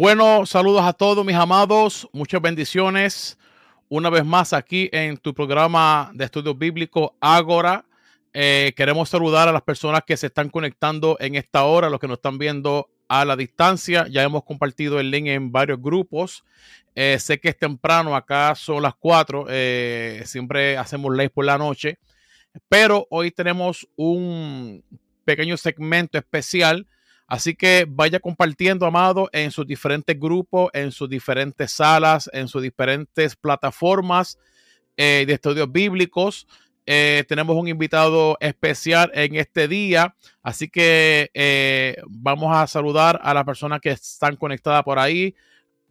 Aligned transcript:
Bueno, 0.00 0.46
saludos 0.46 0.80
a 0.80 0.94
todos 0.94 1.26
mis 1.26 1.36
amados, 1.36 2.08
muchas 2.14 2.40
bendiciones. 2.40 3.36
Una 3.90 4.08
vez 4.08 4.24
más 4.24 4.54
aquí 4.54 4.88
en 4.92 5.18
tu 5.18 5.34
programa 5.34 6.10
de 6.14 6.24
estudios 6.24 6.56
bíblicos 6.56 7.10
Ágora. 7.20 7.84
Eh, 8.32 8.72
queremos 8.78 9.10
saludar 9.10 9.46
a 9.46 9.52
las 9.52 9.60
personas 9.60 10.00
que 10.06 10.16
se 10.16 10.28
están 10.28 10.48
conectando 10.48 11.18
en 11.20 11.34
esta 11.34 11.64
hora, 11.64 11.90
los 11.90 12.00
que 12.00 12.08
nos 12.08 12.16
están 12.16 12.38
viendo 12.38 12.88
a 13.08 13.26
la 13.26 13.36
distancia. 13.36 14.06
Ya 14.08 14.22
hemos 14.22 14.44
compartido 14.44 14.98
el 15.00 15.10
link 15.10 15.26
en 15.26 15.52
varios 15.52 15.82
grupos. 15.82 16.44
Eh, 16.94 17.18
sé 17.18 17.38
que 17.38 17.50
es 17.50 17.58
temprano, 17.58 18.16
acá 18.16 18.54
son 18.54 18.82
las 18.82 18.94
4. 18.94 19.48
Eh, 19.50 20.22
siempre 20.24 20.78
hacemos 20.78 21.14
ley 21.14 21.28
por 21.28 21.44
la 21.44 21.58
noche. 21.58 21.98
Pero 22.70 23.06
hoy 23.10 23.32
tenemos 23.32 23.86
un 23.96 24.82
pequeño 25.26 25.58
segmento 25.58 26.16
especial 26.16 26.86
Así 27.30 27.54
que 27.54 27.86
vaya 27.88 28.18
compartiendo, 28.18 28.86
amado, 28.86 29.30
en 29.32 29.52
sus 29.52 29.64
diferentes 29.64 30.18
grupos, 30.18 30.68
en 30.72 30.90
sus 30.90 31.08
diferentes 31.08 31.70
salas, 31.70 32.28
en 32.32 32.48
sus 32.48 32.60
diferentes 32.60 33.36
plataformas 33.36 34.36
eh, 34.96 35.22
de 35.28 35.34
estudios 35.34 35.70
bíblicos. 35.70 36.48
Eh, 36.86 37.22
tenemos 37.28 37.54
un 37.56 37.68
invitado 37.68 38.36
especial 38.40 39.12
en 39.14 39.36
este 39.36 39.68
día, 39.68 40.16
así 40.42 40.68
que 40.68 41.30
eh, 41.32 41.98
vamos 42.08 42.52
a 42.56 42.66
saludar 42.66 43.20
a 43.22 43.32
las 43.32 43.44
personas 43.44 43.80
que 43.80 43.90
están 43.90 44.34
conectadas 44.34 44.82
por 44.82 44.98
ahí. 44.98 45.36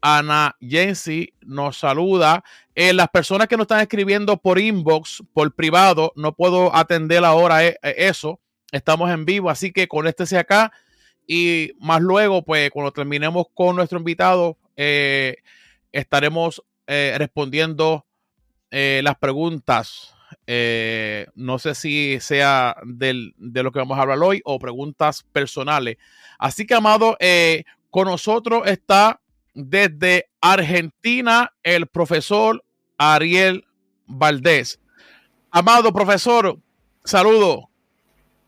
Ana 0.02 0.58
Jensi 0.60 1.34
nos 1.46 1.78
saluda. 1.78 2.44
las 2.76 3.08
personas 3.08 3.48
que 3.48 3.56
nos 3.56 3.64
están 3.64 3.80
escribiendo 3.80 4.36
por 4.36 4.60
inbox, 4.60 5.24
por 5.34 5.56
privado, 5.56 6.12
no 6.18 6.36
puedo 6.36 6.76
atender 6.76 7.24
ahora 7.24 7.66
eso. 7.66 8.42
Estamos 8.74 9.10
en 9.10 9.24
vivo, 9.24 9.50
así 9.50 9.72
que 9.72 9.88
conéctese 9.88 10.38
acá 10.38 10.74
y 11.32 11.74
más 11.80 12.02
luego, 12.02 12.42
pues 12.42 12.72
cuando 12.72 12.92
terminemos 12.92 13.46
con 13.54 13.76
nuestro 13.76 14.00
invitado, 14.00 14.58
eh, 14.76 15.38
estaremos 15.92 16.64
eh, 16.88 17.14
respondiendo 17.20 18.04
eh, 18.72 19.02
las 19.04 19.16
preguntas. 19.20 20.16
no 21.36 21.60
sé 21.60 21.76
si 21.76 22.20
sea 22.20 22.78
de 22.84 23.32
lo 23.44 23.72
que 23.72 23.78
vamos 23.78 24.00
a 24.00 24.02
hablar 24.02 24.18
hoy 24.24 24.42
o 24.44 24.58
preguntas 24.58 25.24
personales. 25.32 25.98
Así 26.40 26.66
que, 26.66 26.74
amado, 26.74 27.16
con 27.92 28.08
nosotros 28.08 28.64
está 28.66 29.22
desde 29.54 30.32
Argentina 30.42 31.54
el 31.62 31.86
profesor 31.86 32.66
Ariel 32.98 33.66
Valdés. 34.08 34.80
Amado 35.52 35.94
profesor, 35.94 36.58
saludo. 37.04 37.69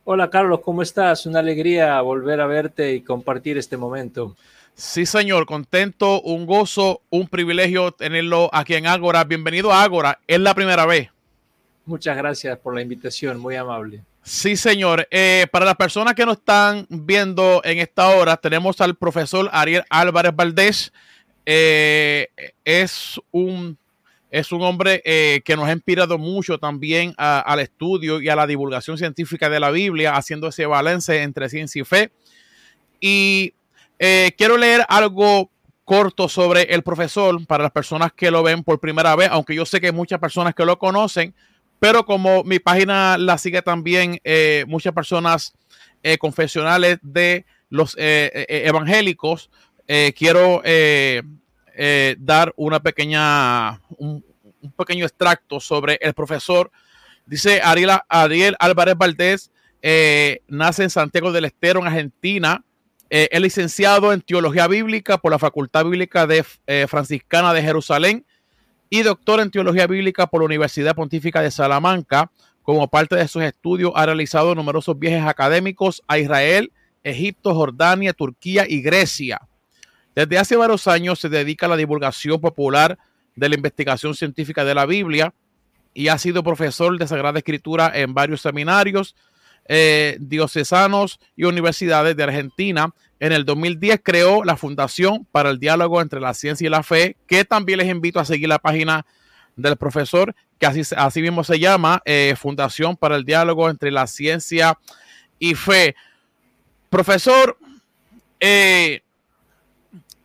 Hola 0.04 0.32
Carlos, 0.32 0.62
¿cómo 0.62 0.82
estás? 0.82 1.28
Una 1.28 1.40
alegría 1.40 2.02
volver 2.02 2.42
a 2.42 2.48
verte 2.48 2.94
y 2.94 3.02
compartir 3.02 3.60
este 3.60 3.78
momento. 3.78 4.36
Sí, 4.74 5.06
señor, 5.06 5.46
contento, 5.46 6.22
un 6.22 6.48
gozo, 6.48 7.02
un 7.12 7.28
privilegio 7.28 7.92
tenerlo 7.92 8.50
aquí 8.52 8.74
en 8.74 8.88
Ágora. 8.88 9.24
Bienvenido 9.26 9.72
a 9.72 9.84
Ágora, 9.84 10.20
es 10.26 10.40
la 10.40 10.56
primera 10.56 10.88
vez. 10.88 11.10
Muchas 11.86 12.18
gracias 12.18 12.58
por 12.58 12.74
la 12.74 12.82
invitación, 12.82 13.40
muy 13.40 13.56
amable. 13.56 14.02
Sí, 14.24 14.56
señor. 14.56 15.08
Eh, 15.12 15.46
para 15.52 15.66
las 15.66 15.76
personas 15.76 16.16
que 16.16 16.26
nos 16.26 16.38
están 16.38 16.88
viendo 16.90 17.62
en 17.64 17.78
esta 17.78 18.10
hora, 18.10 18.38
tenemos 18.38 18.82
al 18.82 18.96
profesor 18.96 19.50
Ariel 19.52 19.84
Álvarez 19.88 20.36
Valdés. 20.36 20.92
Eh, 21.46 22.30
es 22.66 23.22
un 23.32 23.78
es 24.32 24.54
un 24.54 24.62
hombre 24.62 25.02
eh, 25.04 25.42
que 25.44 25.58
nos 25.58 25.68
ha 25.68 25.74
inspirado 25.74 26.18
mucho 26.18 26.58
también 26.58 27.14
al 27.18 27.60
estudio 27.60 28.22
y 28.22 28.30
a 28.30 28.36
la 28.36 28.48
divulgación 28.48 28.98
científica 28.98 29.50
de 29.50 29.60
la 29.60 29.72
Biblia, 29.72 30.16
haciendo 30.16 30.48
ese 30.48 30.66
balance 30.66 31.22
entre 31.22 31.50
ciencia 31.50 31.82
y 31.82 31.86
fe. 31.86 32.12
Y 33.02 33.54
eh, 34.00 34.32
quiero 34.38 34.58
leer 34.58 34.86
algo 34.88 35.52
corto 35.84 36.30
sobre 36.30 36.62
el 36.74 36.82
profesor 36.82 37.46
para 37.46 37.64
las 37.64 37.74
personas 37.74 38.14
que 38.14 38.32
lo 38.32 38.42
ven 38.42 38.64
por 38.64 38.80
primera 38.80 39.18
vez, 39.18 39.28
aunque 39.30 39.54
yo 39.54 39.66
sé 39.66 39.82
que 39.82 39.88
hay 39.88 39.94
muchas 39.94 40.20
personas 40.22 40.56
que 40.56 40.64
lo 40.64 40.80
conocen, 40.80 41.36
pero 41.80 42.06
como 42.06 42.46
mi 42.46 42.60
página 42.60 43.18
la 43.18 43.38
sigue 43.38 43.62
también 43.62 44.22
eh, 44.24 44.64
muchas 44.68 44.94
personas 44.94 45.54
confesionales 46.20 46.98
de 47.04 47.46
los 47.70 47.96
evangélicos, 48.00 49.52
quiero 50.16 50.64
eh, 51.76 52.16
dar 52.20 52.54
una 52.58 52.80
pequeña, 52.80 53.82
un, 53.98 54.24
pequeño 54.76 55.06
extracto 55.06 55.60
sobre 55.60 55.98
el 56.02 56.14
profesor. 56.14 56.72
Dice 57.26 57.62
Ariel, 57.64 58.56
Álvarez 58.60 58.98
Valdés, 58.98 59.52
eh, 59.82 60.42
nace 60.48 60.84
en 60.84 60.90
Santiago 60.90 61.32
del 61.32 61.46
Estero, 61.46 61.80
en 61.80 61.88
Argentina. 61.88 62.64
Eh, 63.10 63.30
es 63.32 63.42
licenciado 63.42 64.14
en 64.14 64.22
Teología 64.22 64.68
Bíblica 64.68 65.18
por 65.18 65.32
la 65.32 65.40
Facultad 65.40 65.86
Bíblica 65.86 66.28
de, 66.28 66.44
Franciscana 66.88 67.54
de 67.54 67.62
Jerusalén 67.62 68.26
y 68.90 69.04
doctor 69.04 69.40
en 69.40 69.52
Teología 69.52 69.88
Bíblica 69.88 70.28
por 70.28 70.42
la 70.42 70.46
Universidad 70.46 70.96
Pontífica 70.96 71.42
de 71.42 71.52
Salamanca. 71.52 72.32
Como 72.64 72.88
parte 72.88 73.16
de 73.16 73.28
sus 73.28 73.42
estudios, 73.42 73.92
ha 73.96 74.06
realizado 74.06 74.54
numerosos 74.54 74.98
viajes 74.98 75.26
académicos 75.26 76.04
a 76.08 76.20
Israel, 76.20 76.72
Egipto, 77.04 77.56
Jordania, 77.56 78.14
Turquía 78.14 78.66
y 78.68 78.82
Grecia. 78.82 79.42
Desde 80.16 80.38
hace 80.38 80.56
varios 80.56 80.88
años 80.88 81.20
se 81.20 81.30
dedica 81.30 81.66
a 81.66 81.70
la 81.70 81.78
divulgación 81.78 82.40
popular 82.40 82.98
de 83.36 83.50
la 83.50 83.56
investigación 83.56 84.14
científica 84.14 84.66
de 84.66 84.76
la 84.76 84.86
Biblia 84.86 85.34
y 85.94 86.08
ha 86.08 86.18
sido 86.18 86.44
profesor 86.44 86.98
de 86.98 87.08
Sagrada 87.08 87.40
Escritura 87.40 87.92
en 87.94 88.14
varios 88.14 88.42
seminarios 88.42 89.16
eh, 89.68 90.18
diocesanos 90.20 91.20
y 91.36 91.46
universidades 91.46 92.16
de 92.18 92.24
Argentina. 92.24 92.94
En 93.20 93.32
el 93.32 93.46
2010 93.46 94.02
creó 94.04 94.44
la 94.44 94.58
Fundación 94.58 95.26
para 95.32 95.50
el 95.50 95.60
Diálogo 95.60 96.02
entre 96.02 96.20
la 96.20 96.34
Ciencia 96.34 96.66
y 96.66 96.70
la 96.70 96.84
Fe, 96.84 97.16
que 97.28 97.46
también 97.46 97.80
les 97.80 97.88
invito 97.88 98.20
a 98.20 98.26
seguir 98.26 98.50
la 98.50 98.60
página 98.60 99.06
del 99.56 99.78
profesor, 99.78 100.36
que 100.58 100.66
así, 100.66 101.22
mismo 101.22 101.44
se 101.44 101.60
llama, 101.60 102.02
eh, 102.06 102.36
Fundación 102.38 102.98
para 102.98 103.16
el 103.16 103.24
Diálogo 103.24 103.70
entre 103.70 103.92
la 103.92 104.08
Ciencia 104.08 104.78
y 105.38 105.54
Fe. 105.56 105.96
Profesor, 106.90 107.58
eh, 108.40 109.04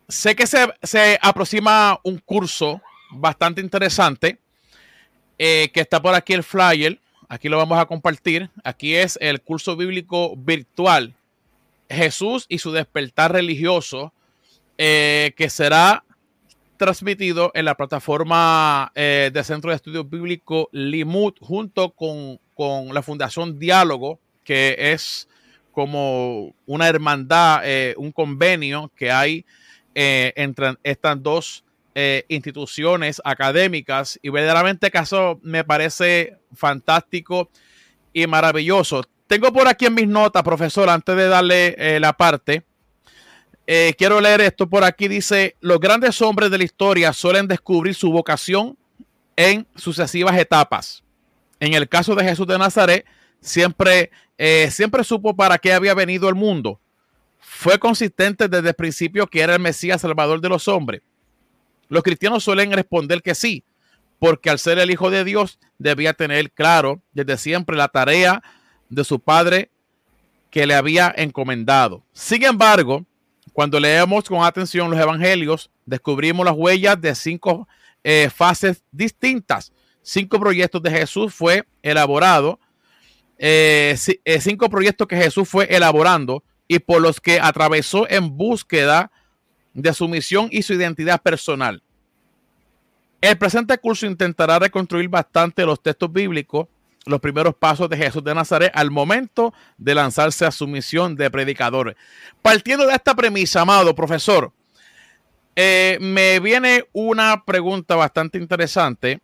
sé 0.07 0.35
que 0.35 0.47
se, 0.47 1.19
aproxima 1.21 1.99
un 2.03 2.17
curso 2.19 2.81
bastante 3.11 3.61
interesante 3.61 4.39
eh, 5.37 5.69
que 5.73 5.81
está 5.81 6.01
por 6.01 6.13
aquí 6.15 6.33
el 6.33 6.43
flyer. 6.43 6.99
Aquí 7.29 7.49
lo 7.49 7.57
vamos 7.57 7.77
a 7.77 7.85
compartir. 7.85 8.49
Aquí 8.63 8.95
es 8.95 9.17
el 9.21 9.41
curso 9.41 9.75
bíblico 9.75 10.35
virtual 10.37 11.13
Jesús 11.89 12.45
y 12.49 12.59
su 12.59 12.71
despertar 12.71 13.33
religioso 13.33 14.13
eh, 14.77 15.33
que 15.35 15.49
será 15.49 16.03
transmitido 16.77 17.51
en 17.55 17.65
la 17.65 17.75
plataforma 17.75 18.91
eh, 18.93 19.31
de 19.33 19.43
Centro 19.43 19.71
de 19.71 19.77
Estudios 19.77 20.09
Bíblicos 20.09 20.67
Limud 20.71 21.33
junto 21.41 21.89
con, 21.91 22.39
con, 22.53 22.93
la 22.93 23.01
Fundación 23.01 23.57
Diálogo, 23.57 24.19
que 24.43 24.75
es 24.77 25.27
como 25.71 26.53
una 26.65 26.87
hermandad, 26.87 27.61
un 27.97 28.11
convenio 28.11 28.91
que 28.95 29.11
hay 29.11 29.45
eh, 29.99 30.31
entre 30.35 30.75
estas 30.83 31.23
dos 31.23 31.63
eh, 31.95 32.23
instituciones 32.27 33.19
académicas 33.25 34.19
y 34.21 34.29
verdaderamente 34.29 34.91
eso 34.93 35.39
me 35.41 35.63
parece 35.63 36.37
fantástico 36.53 37.49
y 38.13 38.27
maravilloso. 38.27 39.03
Tengo 39.25 39.51
por 39.51 39.67
aquí 39.67 39.87
en 39.87 39.95
mis 39.95 40.07
notas, 40.07 40.43
profesor, 40.43 40.87
antes 40.87 41.15
de 41.15 41.27
darle 41.27 41.75
eh, 41.79 41.99
la 41.99 42.13
parte, 42.13 42.63
quiero 43.97 44.21
leer 44.21 44.41
esto 44.41 44.69
por 44.69 44.83
aquí. 44.83 45.07
Dice, 45.07 45.55
los 45.61 45.79
grandes 45.79 46.21
hombres 46.21 46.51
de 46.51 46.59
la 46.59 46.63
historia 46.63 47.11
suelen 47.11 47.47
descubrir 47.47 47.95
su 47.95 48.11
vocación 48.11 48.77
en 49.35 49.65
sucesivas 49.75 50.37
etapas. 50.37 51.03
En 51.59 51.73
el 51.73 51.89
caso 51.89 52.13
de 52.13 52.23
Jesús 52.23 52.45
de 52.45 52.59
Nazaret, 52.59 53.03
siempre, 53.41 54.11
siempre 54.69 55.03
supo 55.03 55.35
para 55.35 55.57
qué 55.57 55.73
había 55.73 55.95
venido 55.95 56.29
el 56.29 56.35
mundo 56.35 56.79
fue 57.49 57.79
consistente 57.79 58.49
desde 58.49 58.69
el 58.69 58.75
principio 58.75 59.25
que 59.25 59.39
era 59.39 59.55
el 59.55 59.61
Mesías 59.61 60.01
Salvador 60.01 60.41
de 60.41 60.49
los 60.49 60.67
hombres. 60.67 61.01
Los 61.87 62.03
cristianos 62.03 62.43
suelen 62.43 62.73
responder 62.73 63.23
que 63.23 63.33
sí, 63.33 63.63
porque 64.19 64.49
al 64.49 64.59
ser 64.59 64.77
el 64.79 64.91
Hijo 64.91 65.09
de 65.09 65.23
Dios 65.23 65.57
debía 65.79 66.13
tener 66.13 66.51
claro 66.51 67.01
desde 67.13 67.37
siempre 67.37 67.77
la 67.77 67.87
tarea 67.87 68.43
de 68.89 69.03
su 69.03 69.19
Padre 69.19 69.71
que 70.51 70.67
le 70.67 70.75
había 70.75 71.11
encomendado. 71.17 72.03
Sin 72.11 72.43
embargo, 72.43 73.05
cuando 73.53 73.79
leemos 73.79 74.25
con 74.25 74.43
atención 74.43 74.91
los 74.91 74.99
evangelios, 74.99 75.71
descubrimos 75.85 76.45
las 76.45 76.55
huellas 76.55 76.99
de 76.99 77.15
cinco 77.15 77.67
eh, 78.03 78.29
fases 78.29 78.83
distintas. 78.91 79.71
Cinco 80.01 80.39
proyectos 80.39 80.83
de 80.83 80.91
Jesús 80.91 81.33
fue 81.33 81.63
elaborado, 81.81 82.59
eh, 83.37 83.97
eh, 84.25 84.41
cinco 84.41 84.69
proyectos 84.69 85.07
que 85.07 85.15
Jesús 85.15 85.47
fue 85.47 85.65
elaborando 85.73 86.43
y 86.67 86.79
por 86.79 87.01
los 87.01 87.21
que 87.21 87.39
atravesó 87.39 88.09
en 88.09 88.35
búsqueda 88.35 89.11
de 89.73 89.93
su 89.93 90.07
misión 90.07 90.49
y 90.51 90.63
su 90.63 90.73
identidad 90.73 91.21
personal. 91.21 91.81
El 93.21 93.37
presente 93.37 93.77
curso 93.77 94.05
intentará 94.05 94.59
reconstruir 94.59 95.09
bastante 95.09 95.65
los 95.65 95.81
textos 95.81 96.11
bíblicos, 96.11 96.67
los 97.05 97.19
primeros 97.19 97.55
pasos 97.55 97.89
de 97.89 97.97
Jesús 97.97 98.23
de 98.23 98.35
Nazaret 98.35 98.71
al 98.73 98.91
momento 98.91 99.53
de 99.77 99.95
lanzarse 99.95 100.45
a 100.45 100.51
su 100.51 100.67
misión 100.67 101.15
de 101.15 101.31
predicador. 101.31 101.95
Partiendo 102.41 102.85
de 102.85 102.93
esta 102.93 103.15
premisa, 103.15 103.61
amado 103.61 103.95
profesor, 103.95 104.51
eh, 105.55 105.97
me 106.01 106.39
viene 106.39 106.85
una 106.93 107.43
pregunta 107.43 107.95
bastante 107.95 108.37
interesante 108.37 109.19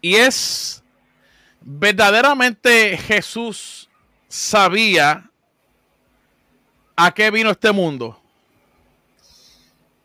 y 0.00 0.14
es, 0.14 0.82
¿verdaderamente 1.60 2.96
Jesús 2.96 3.90
sabía 4.28 5.29
a 7.02 7.12
qué 7.12 7.30
vino 7.30 7.50
este 7.50 7.72
mundo? 7.72 8.18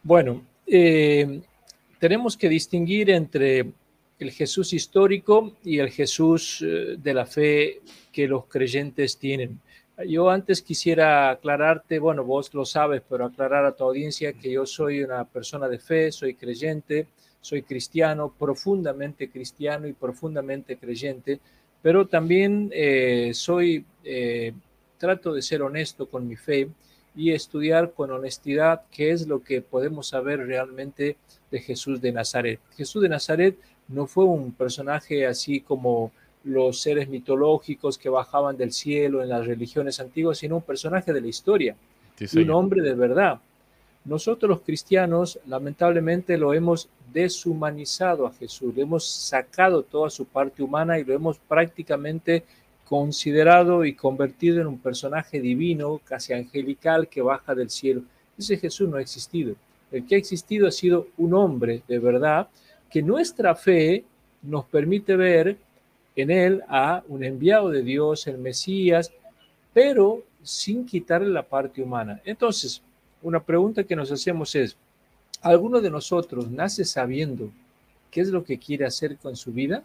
Bueno, 0.01 0.41
eh, 0.65 1.41
tenemos 1.99 2.37
que 2.37 2.47
distinguir 2.47 3.09
entre 3.09 3.71
el 4.17 4.31
Jesús 4.31 4.71
histórico 4.71 5.53
y 5.63 5.79
el 5.79 5.89
Jesús 5.89 6.63
eh, 6.65 6.95
de 6.97 7.13
la 7.13 7.25
fe 7.25 7.81
que 8.13 8.27
los 8.27 8.45
creyentes 8.45 9.17
tienen. 9.17 9.59
Yo 10.07 10.29
antes 10.29 10.61
quisiera 10.61 11.31
aclararte, 11.31 11.99
bueno, 11.99 12.23
vos 12.23 12.53
lo 12.53 12.65
sabes, 12.65 13.01
pero 13.09 13.25
aclarar 13.25 13.65
a 13.65 13.75
tu 13.75 13.83
audiencia 13.83 14.31
que 14.31 14.51
yo 14.51 14.65
soy 14.65 15.03
una 15.03 15.25
persona 15.25 15.67
de 15.67 15.79
fe, 15.79 16.13
soy 16.13 16.35
creyente, 16.35 17.07
soy 17.41 17.63
cristiano, 17.63 18.33
profundamente 18.37 19.29
cristiano 19.29 19.85
y 19.87 19.93
profundamente 19.93 20.77
creyente, 20.77 21.39
pero 21.81 22.07
también 22.07 22.69
eh, 22.73 23.31
soy, 23.33 23.85
trato 25.05 25.33
de 25.33 25.43
ser 25.43 25.61
honesto 25.61 26.07
con 26.07 26.27
mi 26.27 26.35
fe 26.35 26.67
y 27.15 27.31
estudiar 27.31 27.93
con 27.93 28.09
honestidad 28.09 28.81
qué 28.91 29.11
es 29.11 29.27
lo 29.27 29.43
que 29.43 29.61
podemos 29.61 30.07
saber 30.07 30.39
realmente 30.39 31.15
de 31.51 31.59
Jesús 31.59 32.01
de 32.01 32.11
Nazaret. 32.11 32.59
Jesús 32.75 33.03
de 33.03 33.09
Nazaret 33.09 33.55
no 33.87 34.07
fue 34.07 34.25
un 34.25 34.51
personaje 34.51 35.27
así 35.27 35.61
como 35.61 36.11
los 36.43 36.81
seres 36.81 37.07
mitológicos 37.07 37.99
que 37.99 38.09
bajaban 38.09 38.57
del 38.57 38.71
cielo 38.71 39.21
en 39.21 39.29
las 39.29 39.45
religiones 39.45 39.99
antiguas, 39.99 40.39
sino 40.39 40.57
un 40.57 40.63
personaje 40.63 41.13
de 41.13 41.21
la 41.21 41.27
historia, 41.27 41.75
un 42.35 42.49
hombre 42.49 42.81
de 42.81 42.95
verdad. 42.95 43.39
Nosotros 44.05 44.49
los 44.49 44.61
cristianos 44.61 45.39
lamentablemente 45.45 46.37
lo 46.37 46.53
hemos 46.53 46.89
deshumanizado 47.13 48.25
a 48.25 48.33
Jesús, 48.33 48.75
le 48.75 48.81
hemos 48.81 49.07
sacado 49.07 49.83
toda 49.83 50.09
su 50.09 50.25
parte 50.25 50.63
humana 50.63 50.97
y 50.97 51.03
lo 51.03 51.13
hemos 51.13 51.37
prácticamente 51.37 52.43
considerado 52.85 53.83
y 53.83 53.93
convertido 53.93 54.61
en 54.61 54.67
un 54.67 54.77
personaje 54.77 55.41
divino, 55.41 55.99
casi 56.05 56.33
angelical, 56.33 57.07
que 57.09 57.21
baja 57.21 57.55
del 57.55 57.69
cielo. 57.69 58.03
Ese 58.37 58.57
Jesús 58.57 58.87
no 58.87 58.97
ha 58.97 59.01
existido. 59.01 59.55
El 59.91 60.05
que 60.05 60.15
ha 60.15 60.17
existido 60.17 60.67
ha 60.67 60.71
sido 60.71 61.07
un 61.17 61.33
hombre 61.33 61.83
de 61.87 61.99
verdad, 61.99 62.47
que 62.89 63.01
nuestra 63.01 63.55
fe 63.55 64.03
nos 64.41 64.65
permite 64.65 65.15
ver 65.15 65.57
en 66.15 66.31
él 66.31 66.63
a 66.67 67.03
un 67.07 67.23
enviado 67.23 67.69
de 67.69 67.81
Dios, 67.81 68.27
el 68.27 68.37
Mesías, 68.37 69.11
pero 69.73 70.23
sin 70.43 70.85
quitarle 70.85 71.29
la 71.29 71.43
parte 71.43 71.81
humana. 71.81 72.21
Entonces, 72.23 72.81
una 73.21 73.41
pregunta 73.41 73.83
que 73.83 73.95
nos 73.95 74.11
hacemos 74.11 74.53
es, 74.55 74.77
¿alguno 75.41 75.81
de 75.81 75.89
nosotros 75.89 76.49
nace 76.51 76.85
sabiendo 76.85 77.49
qué 78.11 78.21
es 78.21 78.29
lo 78.29 78.43
que 78.43 78.59
quiere 78.59 78.85
hacer 78.85 79.17
con 79.17 79.35
su 79.35 79.51
vida? 79.51 79.83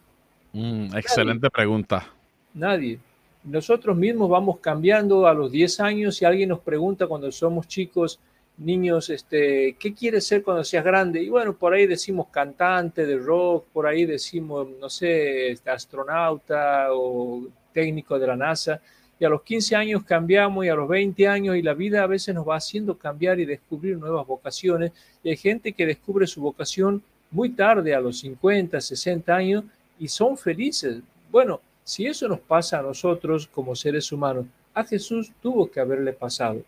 Mm, 0.52 0.94
excelente 0.96 1.48
pregunta. 1.50 2.06
Nadie. 2.54 2.98
Nosotros 3.44 3.96
mismos 3.96 4.28
vamos 4.28 4.58
cambiando 4.58 5.26
a 5.26 5.34
los 5.34 5.50
10 5.50 5.80
años 5.80 6.20
y 6.20 6.24
alguien 6.24 6.50
nos 6.50 6.60
pregunta 6.60 7.06
cuando 7.06 7.32
somos 7.32 7.66
chicos, 7.66 8.20
niños, 8.58 9.08
este, 9.08 9.76
¿qué 9.78 9.94
quieres 9.94 10.26
ser 10.26 10.42
cuando 10.42 10.62
seas 10.62 10.84
grande? 10.84 11.22
Y 11.22 11.30
bueno, 11.30 11.54
por 11.54 11.72
ahí 11.72 11.86
decimos 11.86 12.28
cantante 12.30 13.06
de 13.06 13.16
rock, 13.16 13.66
por 13.72 13.86
ahí 13.86 14.04
decimos, 14.04 14.68
no 14.78 14.90
sé, 14.90 15.52
este, 15.52 15.70
astronauta 15.70 16.88
o 16.92 17.46
técnico 17.72 18.18
de 18.18 18.26
la 18.26 18.36
NASA. 18.36 18.80
Y 19.18 19.24
a 19.24 19.28
los 19.28 19.42
15 19.42 19.76
años 19.76 20.04
cambiamos 20.04 20.64
y 20.64 20.68
a 20.68 20.74
los 20.74 20.88
20 20.88 21.28
años 21.28 21.56
y 21.56 21.62
la 21.62 21.74
vida 21.74 22.02
a 22.02 22.06
veces 22.06 22.34
nos 22.34 22.48
va 22.48 22.56
haciendo 22.56 22.96
cambiar 22.96 23.38
y 23.40 23.44
descubrir 23.44 23.96
nuevas 23.96 24.26
vocaciones. 24.26 24.92
Y 25.22 25.30
hay 25.30 25.36
gente 25.36 25.72
que 25.72 25.86
descubre 25.86 26.26
su 26.26 26.40
vocación 26.40 27.02
muy 27.30 27.50
tarde, 27.50 27.94
a 27.94 28.00
los 28.00 28.18
50, 28.20 28.80
60 28.80 29.34
años, 29.34 29.64
y 29.98 30.08
son 30.08 30.36
felices. 30.36 31.00
Bueno, 31.30 31.60
si 31.90 32.06
eso 32.06 32.28
nos 32.28 32.40
pasa 32.40 32.78
a 32.78 32.82
nosotros 32.82 33.46
como 33.46 33.74
seres 33.74 34.12
humanos, 34.12 34.46
a 34.74 34.84
Jesús 34.84 35.32
tuvo 35.42 35.70
que 35.70 35.80
haberle 35.80 36.12
pasado. 36.12 36.62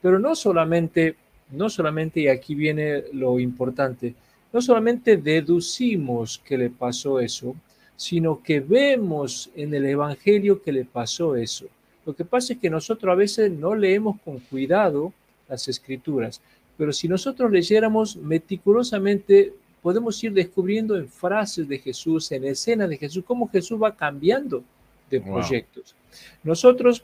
Pero 0.00 0.18
no 0.18 0.34
solamente 0.34 1.16
no 1.52 1.68
solamente, 1.68 2.20
y 2.20 2.28
aquí 2.28 2.54
viene 2.54 3.04
lo 3.12 3.38
importante, 3.38 4.14
no 4.52 4.60
solamente 4.60 5.16
deducimos 5.16 6.38
que 6.38 6.58
le 6.58 6.70
pasó 6.70 7.20
eso, 7.20 7.54
sino 7.96 8.42
que 8.42 8.60
vemos 8.60 9.50
en 9.54 9.74
el 9.74 9.86
Evangelio 9.86 10.62
que 10.62 10.72
le 10.72 10.84
pasó 10.84 11.36
eso. 11.36 11.66
Lo 12.06 12.14
que 12.14 12.24
pasa 12.24 12.54
es 12.54 12.58
que 12.58 12.70
nosotros 12.70 13.12
a 13.12 13.16
veces 13.16 13.50
no 13.50 13.74
leemos 13.74 14.20
con 14.24 14.38
cuidado 14.38 15.12
las 15.48 15.68
escrituras, 15.68 16.40
pero 16.76 16.92
si 16.92 17.08
nosotros 17.08 17.50
leyéramos 17.50 18.16
meticulosamente, 18.16 19.52
podemos 19.82 20.22
ir 20.22 20.32
descubriendo 20.32 20.96
en 20.96 21.08
frases 21.08 21.68
de 21.68 21.78
Jesús, 21.78 22.30
en 22.32 22.44
escenas 22.44 22.88
de 22.88 22.98
Jesús, 22.98 23.24
cómo 23.26 23.48
Jesús 23.48 23.80
va 23.82 23.94
cambiando 23.94 24.62
de 25.10 25.20
proyectos. 25.20 25.94
Nosotros, 26.42 27.02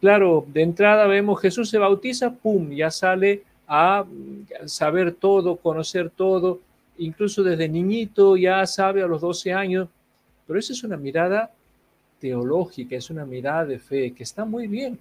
claro, 0.00 0.46
de 0.48 0.62
entrada 0.62 1.06
vemos 1.06 1.40
Jesús 1.40 1.70
se 1.70 1.78
bautiza, 1.78 2.32
¡pum!, 2.32 2.70
ya 2.70 2.90
sale 2.90 3.42
a 3.66 4.04
saber 4.66 5.12
todo, 5.12 5.56
conocer 5.56 6.10
todo, 6.10 6.60
incluso 6.98 7.42
desde 7.42 7.68
niñito 7.68 8.36
ya 8.36 8.66
sabe 8.66 9.02
a 9.02 9.06
los 9.06 9.20
12 9.20 9.52
años, 9.52 9.88
pero 10.46 10.58
esa 10.58 10.72
es 10.72 10.82
una 10.84 10.96
mirada 10.96 11.50
teológica, 12.18 12.96
es 12.96 13.10
una 13.10 13.24
mirada 13.24 13.66
de 13.66 13.78
fe 13.78 14.12
que 14.12 14.22
está 14.22 14.44
muy 14.44 14.66
bien, 14.66 14.98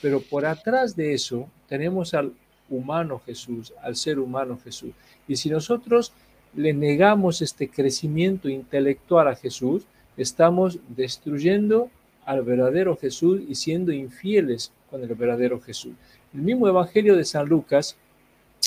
pero 0.00 0.20
por 0.20 0.46
atrás 0.46 0.96
de 0.96 1.12
eso 1.12 1.48
tenemos 1.68 2.14
al 2.14 2.32
humano 2.68 3.20
Jesús, 3.24 3.72
al 3.82 3.96
ser 3.96 4.18
humano 4.18 4.58
Jesús. 4.62 4.92
Y 5.28 5.36
si 5.36 5.50
nosotros 5.50 6.12
le 6.54 6.72
negamos 6.72 7.42
este 7.42 7.68
crecimiento 7.68 8.48
intelectual 8.48 9.28
a 9.28 9.36
Jesús, 9.36 9.84
estamos 10.16 10.78
destruyendo 10.88 11.90
al 12.24 12.42
verdadero 12.42 12.96
Jesús 12.96 13.40
y 13.48 13.54
siendo 13.54 13.92
infieles 13.92 14.72
con 14.90 15.02
el 15.02 15.14
verdadero 15.14 15.60
Jesús. 15.60 15.92
El 16.34 16.42
mismo 16.42 16.68
Evangelio 16.68 17.16
de 17.16 17.24
San 17.24 17.48
Lucas, 17.48 17.96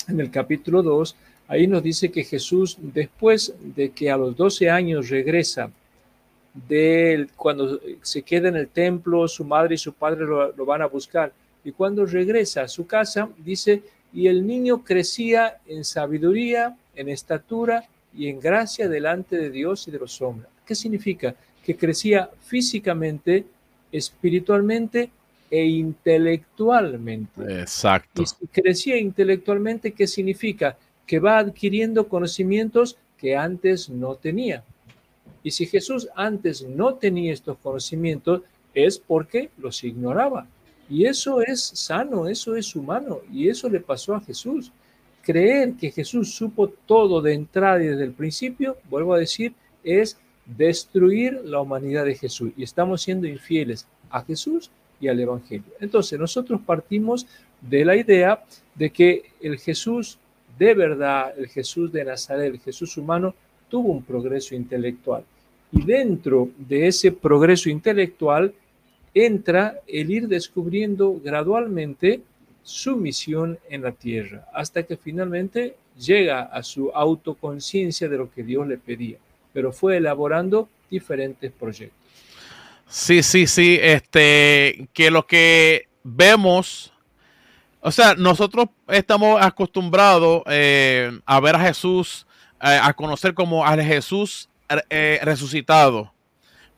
en 0.08 0.20
el 0.20 0.30
capítulo 0.30 0.82
2, 0.82 1.16
ahí 1.48 1.66
nos 1.66 1.82
dice 1.82 2.10
que 2.10 2.24
Jesús, 2.24 2.76
después 2.80 3.54
de 3.60 3.90
que 3.90 4.10
a 4.10 4.16
los 4.16 4.36
12 4.36 4.70
años 4.70 5.08
regresa, 5.08 5.70
de 6.68 7.26
cuando 7.36 7.80
se 8.02 8.22
queda 8.22 8.48
en 8.48 8.56
el 8.56 8.68
templo, 8.68 9.26
su 9.26 9.44
madre 9.44 9.74
y 9.74 9.78
su 9.78 9.92
padre 9.92 10.24
lo, 10.24 10.52
lo 10.52 10.64
van 10.64 10.82
a 10.82 10.86
buscar, 10.86 11.32
y 11.64 11.72
cuando 11.72 12.06
regresa 12.06 12.62
a 12.62 12.68
su 12.68 12.86
casa, 12.86 13.28
dice, 13.38 13.82
y 14.12 14.28
el 14.28 14.46
niño 14.46 14.84
crecía 14.84 15.58
en 15.66 15.84
sabiduría, 15.84 16.76
en 16.96 17.08
estatura 17.08 17.88
y 18.16 18.28
en 18.28 18.40
gracia 18.40 18.88
delante 18.88 19.36
de 19.36 19.50
Dios 19.50 19.88
y 19.88 19.90
de 19.90 19.98
los 19.98 20.20
hombres. 20.22 20.48
¿Qué 20.66 20.74
significa? 20.74 21.34
Que 21.64 21.76
crecía 21.76 22.30
físicamente, 22.40 23.44
espiritualmente 23.90 25.10
e 25.50 25.64
intelectualmente. 25.66 27.60
Exacto. 27.60 28.22
Y 28.22 28.26
si 28.26 28.46
crecía 28.46 28.98
intelectualmente, 28.98 29.92
¿qué 29.92 30.06
significa? 30.06 30.76
Que 31.06 31.18
va 31.18 31.38
adquiriendo 31.38 32.08
conocimientos 32.08 32.96
que 33.18 33.36
antes 33.36 33.88
no 33.88 34.16
tenía. 34.16 34.64
Y 35.42 35.50
si 35.50 35.66
Jesús 35.66 36.08
antes 36.16 36.62
no 36.62 36.94
tenía 36.94 37.32
estos 37.32 37.58
conocimientos, 37.58 38.42
es 38.74 38.98
porque 38.98 39.50
los 39.58 39.84
ignoraba. 39.84 40.46
Y 40.88 41.06
eso 41.06 41.40
es 41.40 41.62
sano, 41.62 42.28
eso 42.28 42.56
es 42.56 42.74
humano, 42.74 43.20
y 43.32 43.48
eso 43.48 43.68
le 43.68 43.80
pasó 43.80 44.14
a 44.14 44.20
Jesús. 44.20 44.72
Creer 45.24 45.74
que 45.74 45.90
Jesús 45.90 46.34
supo 46.34 46.68
todo 46.68 47.22
de 47.22 47.34
entrada 47.34 47.82
y 47.82 47.86
desde 47.86 48.04
el 48.04 48.12
principio, 48.12 48.76
vuelvo 48.90 49.14
a 49.14 49.18
decir, 49.18 49.54
es 49.82 50.18
destruir 50.44 51.40
la 51.44 51.60
humanidad 51.60 52.04
de 52.04 52.14
Jesús. 52.14 52.52
Y 52.56 52.62
estamos 52.62 53.02
siendo 53.02 53.26
infieles 53.26 53.86
a 54.10 54.22
Jesús 54.22 54.70
y 55.00 55.08
al 55.08 55.18
Evangelio. 55.18 55.72
Entonces, 55.80 56.18
nosotros 56.18 56.60
partimos 56.64 57.26
de 57.60 57.84
la 57.84 57.96
idea 57.96 58.44
de 58.74 58.90
que 58.90 59.22
el 59.40 59.58
Jesús 59.58 60.18
de 60.58 60.74
verdad, 60.74 61.34
el 61.36 61.48
Jesús 61.48 61.92
de 61.92 62.04
Nazaret, 62.04 62.52
el 62.54 62.60
Jesús 62.60 62.96
humano, 62.96 63.34
tuvo 63.68 63.92
un 63.92 64.02
progreso 64.02 64.54
intelectual. 64.54 65.24
Y 65.72 65.84
dentro 65.84 66.50
de 66.56 66.86
ese 66.86 67.10
progreso 67.12 67.68
intelectual 67.68 68.54
entra 69.12 69.80
el 69.86 70.10
ir 70.10 70.28
descubriendo 70.28 71.20
gradualmente 71.22 72.20
su 72.64 72.96
misión 72.96 73.58
en 73.68 73.82
la 73.82 73.92
tierra, 73.92 74.46
hasta 74.52 74.82
que 74.82 74.96
finalmente 74.96 75.76
llega 75.96 76.42
a 76.42 76.62
su 76.62 76.90
autoconciencia 76.92 78.08
de 78.08 78.18
lo 78.18 78.32
que 78.32 78.42
Dios 78.42 78.66
le 78.66 78.78
pedía, 78.78 79.18
pero 79.52 79.72
fue 79.72 79.98
elaborando 79.98 80.68
diferentes 80.90 81.52
proyectos. 81.52 82.04
Sí, 82.88 83.22
sí, 83.22 83.46
sí. 83.46 83.78
Este, 83.80 84.88
que 84.92 85.10
lo 85.10 85.26
que 85.26 85.88
vemos, 86.02 86.92
o 87.80 87.90
sea, 87.90 88.14
nosotros 88.14 88.66
estamos 88.88 89.40
acostumbrados 89.42 90.42
eh, 90.46 91.18
a 91.26 91.40
ver 91.40 91.56
a 91.56 91.60
Jesús, 91.60 92.26
eh, 92.62 92.78
a 92.80 92.92
conocer 92.94 93.34
como 93.34 93.64
al 93.64 93.82
Jesús 93.82 94.48
eh, 94.90 95.20
resucitado. 95.22 96.12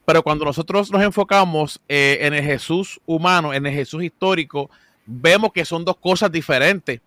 Pero 0.05 0.23
cuando 0.23 0.45
nosotros 0.45 0.90
nos 0.93 1.02
enfocamos 1.02 1.81
en 1.88 2.33
el 2.33 2.45
Jesús 2.45 3.00
humano, 3.07 3.52
en 3.52 3.66
el 3.66 3.73
Jesús 3.73 4.05
histórico, 4.05 4.71
vemos 5.06 5.52
que 5.52 5.64
son 5.64 5.84
dos 5.84 5.96
cosas 5.96 6.30
diferentes. 6.30 7.00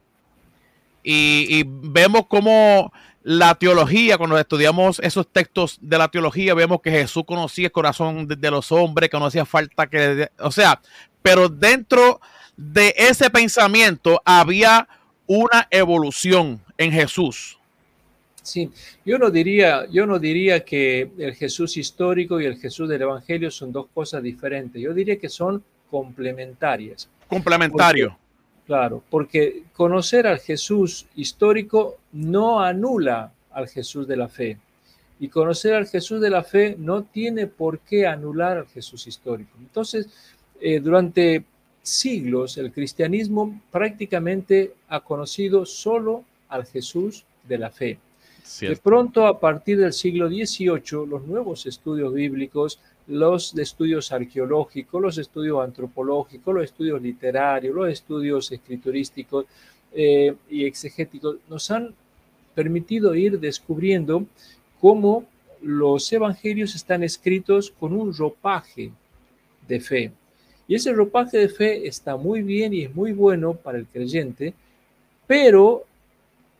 y, 1.03 1.63
vemos 1.65 2.27
cómo 2.27 2.91
la 3.23 3.53
teología, 3.55 4.17
cuando 4.17 4.37
estudiamos 4.37 4.99
esos 4.99 5.27
textos 5.27 5.77
de 5.81 5.97
la 5.97 6.07
teología, 6.07 6.53
vemos 6.53 6.81
que 6.81 6.91
Jesús 6.91 7.23
conocía 7.25 7.65
el 7.65 7.71
corazón 7.71 8.27
de, 8.27 8.51
los 8.51 8.71
hombres, 8.71 9.09
que 9.09 9.19
no 9.19 9.25
hacía 9.25 9.45
falta 9.45 9.87
que, 9.87 10.29
o 10.39 10.51
sea, 10.51 10.81
pero 11.21 11.49
dentro 11.49 12.21
de 12.55 12.93
ese 12.97 13.29
pensamiento 13.29 14.21
había 14.23 14.87
una 15.27 15.67
evolución 15.69 16.61
en 16.77 16.91
Jesús. 16.91 17.59
Sí, 18.41 18.71
yo 19.05 19.19
no 19.19 19.29
diría, 19.29 19.85
yo 19.91 20.07
no 20.07 20.17
diría 20.17 20.63
que 20.63 21.11
el 21.17 21.35
Jesús 21.35 21.77
histórico 21.77 22.39
y 22.39 22.45
el 22.45 22.57
Jesús 22.57 22.89
del 22.89 23.03
Evangelio 23.03 23.51
son 23.51 23.71
dos 23.71 23.87
cosas 23.93 24.23
diferentes. 24.23 24.81
Yo 24.81 24.93
diría 24.93 25.19
que 25.19 25.29
son 25.29 25.63
complementarias. 25.91 27.09
Complementario. 27.29 28.17
claro, 28.65 29.03
porque 29.09 29.63
conocer 29.73 30.27
al 30.27 30.39
Jesús 30.39 31.07
histórico 31.15 31.97
no 32.11 32.59
anula 32.59 33.31
al 33.51 33.67
Jesús 33.67 34.07
de 34.07 34.17
la 34.17 34.27
fe. 34.27 34.57
Y 35.19 35.27
conocer 35.27 35.73
al 35.73 35.87
Jesús 35.87 36.21
de 36.21 36.29
la 36.29 36.43
fe 36.43 36.75
no 36.77 37.03
tiene 37.03 37.47
por 37.47 37.79
qué 37.79 38.07
anular 38.07 38.57
al 38.57 38.67
Jesús 38.67 39.05
histórico. 39.05 39.51
Entonces, 39.59 40.07
eh, 40.59 40.79
durante 40.79 41.43
siglos 41.81 42.57
el 42.57 42.71
cristianismo 42.71 43.61
prácticamente 43.71 44.73
ha 44.87 44.99
conocido 45.01 45.65
solo 45.65 46.23
al 46.47 46.65
Jesús 46.65 47.25
de 47.47 47.57
la 47.57 47.69
fe. 47.69 47.99
De 48.61 48.75
pronto, 48.77 49.27
a 49.27 49.39
partir 49.39 49.77
del 49.77 49.93
siglo 49.93 50.27
XVIII, 50.27 51.05
los 51.07 51.23
nuevos 51.25 51.65
estudios 51.67 52.13
bíblicos, 52.13 52.79
los 53.09 53.57
estudios 53.57 54.11
arqueológicos, 54.11 55.01
los 55.01 55.17
estudios 55.17 55.63
antropológicos, 55.63 56.53
los 56.53 56.63
estudios 56.63 57.01
literarios, 57.01 57.75
los 57.75 57.89
estudios 57.89 58.51
escriturísticos 58.51 59.45
eh, 59.91 60.35
y 60.49 60.65
exegéticos 60.65 61.37
nos 61.49 61.71
han 61.71 61.93
permitido 62.53 63.15
ir 63.15 63.39
descubriendo 63.39 64.25
cómo 64.79 65.25
los 65.61 66.11
evangelios 66.13 66.75
están 66.75 67.03
escritos 67.03 67.71
con 67.79 67.93
un 67.93 68.15
ropaje 68.15 68.91
de 69.67 69.79
fe. 69.79 70.11
Y 70.67 70.75
ese 70.75 70.93
ropaje 70.93 71.39
de 71.39 71.49
fe 71.49 71.87
está 71.87 72.15
muy 72.15 72.43
bien 72.43 72.73
y 72.73 72.83
es 72.83 72.93
muy 72.93 73.11
bueno 73.11 73.55
para 73.55 73.79
el 73.79 73.87
creyente, 73.87 74.53
pero 75.25 75.83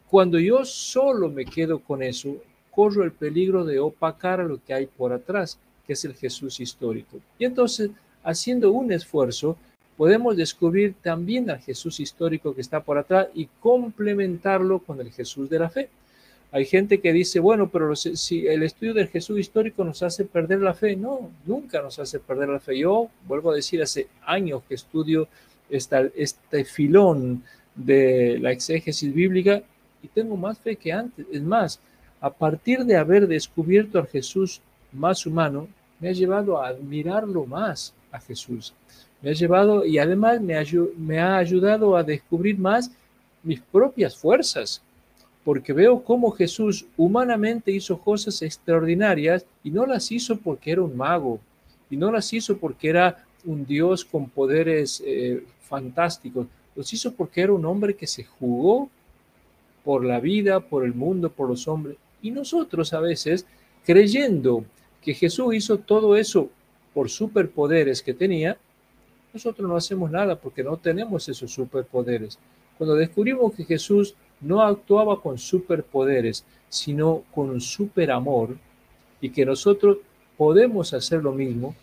cuando 0.09 0.39
yo 0.39 0.65
solo 0.65 1.29
me 1.29 1.45
quedo 1.45 1.79
con 1.79 2.01
eso, 2.01 2.37
corro 2.71 3.03
el 3.03 3.11
peligro 3.11 3.65
de 3.65 3.79
opacar 3.79 4.39
lo 4.39 4.59
que 4.63 4.73
hay 4.73 4.87
por 4.87 5.13
atrás, 5.13 5.59
que 5.89 5.93
es 5.93 6.05
el 6.05 6.13
Jesús 6.13 6.59
histórico. 6.59 7.17
Y 7.39 7.45
entonces, 7.45 7.89
haciendo 8.23 8.71
un 8.71 8.91
esfuerzo, 8.91 9.57
podemos 9.97 10.37
descubrir 10.37 10.93
también 11.01 11.49
al 11.49 11.57
Jesús 11.61 11.99
histórico 11.99 12.53
que 12.53 12.61
está 12.61 12.83
por 12.83 12.99
atrás 12.99 13.29
y 13.33 13.47
complementarlo 13.59 14.77
con 14.77 15.01
el 15.01 15.11
Jesús 15.11 15.49
de 15.49 15.57
la 15.57 15.67
fe. 15.67 15.89
Hay 16.51 16.65
gente 16.65 17.01
que 17.01 17.11
dice, 17.11 17.39
bueno, 17.39 17.69
pero 17.69 17.95
si 17.95 18.45
el 18.45 18.61
estudio 18.61 18.93
del 18.93 19.07
Jesús 19.07 19.39
histórico 19.39 19.83
nos 19.83 20.03
hace 20.03 20.25
perder 20.25 20.59
la 20.59 20.75
fe, 20.75 20.95
no, 20.95 21.31
nunca 21.43 21.81
nos 21.81 21.97
hace 21.97 22.19
perder 22.19 22.49
la 22.49 22.59
fe. 22.59 22.77
Yo 22.77 23.09
vuelvo 23.27 23.49
a 23.49 23.55
decir, 23.55 23.81
hace 23.81 24.09
años 24.23 24.61
que 24.69 24.75
estudio 24.75 25.27
este 25.71 26.65
filón 26.65 27.43
de 27.73 28.37
la 28.39 28.51
exégesis 28.51 29.11
bíblica 29.11 29.63
y 30.03 30.07
tengo 30.07 30.37
más 30.37 30.59
fe 30.59 30.75
que 30.75 30.93
antes. 30.93 31.25
Es 31.31 31.41
más, 31.41 31.79
a 32.21 32.29
partir 32.29 32.85
de 32.85 32.95
haber 32.95 33.27
descubierto 33.27 33.97
a 33.97 34.05
Jesús 34.05 34.61
más 34.91 35.25
humano, 35.25 35.67
me 35.99 36.09
ha 36.09 36.11
llevado 36.11 36.61
a 36.61 36.67
admirarlo 36.67 37.45
más 37.45 37.93
a 38.11 38.19
Jesús. 38.19 38.73
Me 39.21 39.31
ha 39.31 39.33
llevado 39.33 39.85
y 39.85 39.97
además 39.97 40.41
me, 40.41 40.55
me 40.97 41.19
ha 41.19 41.37
ayudado 41.37 41.95
a 41.95 42.03
descubrir 42.03 42.57
más 42.57 42.91
mis 43.43 43.59
propias 43.59 44.17
fuerzas, 44.17 44.81
porque 45.43 45.73
veo 45.73 46.03
cómo 46.03 46.31
Jesús 46.31 46.85
humanamente 46.97 47.71
hizo 47.71 47.97
cosas 47.99 48.41
extraordinarias 48.41 49.45
y 49.63 49.71
no 49.71 49.85
las 49.85 50.11
hizo 50.11 50.37
porque 50.37 50.71
era 50.71 50.81
un 50.81 50.95
mago, 50.95 51.39
y 51.89 51.97
no 51.97 52.11
las 52.11 52.31
hizo 52.33 52.57
porque 52.57 52.89
era 52.89 53.25
un 53.45 53.65
Dios 53.65 54.05
con 54.05 54.29
poderes 54.29 55.01
eh, 55.05 55.43
fantásticos, 55.61 56.47
los 56.75 56.93
hizo 56.93 57.13
porque 57.13 57.41
era 57.41 57.53
un 57.53 57.65
hombre 57.65 57.95
que 57.95 58.07
se 58.07 58.23
jugó 58.23 58.89
por 59.83 60.05
la 60.05 60.19
vida, 60.19 60.59
por 60.59 60.85
el 60.85 60.93
mundo, 60.93 61.29
por 61.29 61.49
los 61.49 61.67
hombres. 61.67 61.97
Y 62.21 62.31
nosotros 62.31 62.93
a 62.93 62.99
veces, 62.99 63.45
creyendo 63.85 64.65
que 65.01 65.13
Jesús 65.13 65.55
hizo 65.55 65.77
todo 65.77 66.15
eso 66.15 66.49
por 66.93 67.09
superpoderes 67.09 68.01
que 68.01 68.13
tenía, 68.13 68.57
nosotros 69.33 69.67
no 69.67 69.75
hacemos 69.75 70.09
nada 70.09 70.35
porque 70.35 70.63
no 70.63 70.77
tenemos 70.77 71.29
esos 71.29 71.51
superpoderes. 71.51 72.39
Cuando 72.77 72.95
descubrimos 72.95 73.53
que 73.53 73.65
Jesús 73.65 74.15
no 74.41 74.61
actuaba 74.61 75.21
con 75.21 75.37
superpoderes, 75.37 76.45
sino 76.69 77.23
con 77.33 77.49
un 77.49 77.61
superamor, 77.61 78.57
y 79.21 79.29
que 79.29 79.45
nosotros 79.45 79.97
podemos 80.37 80.93
hacer 80.93 81.21
lo 81.21 81.33
mismo, 81.33 81.75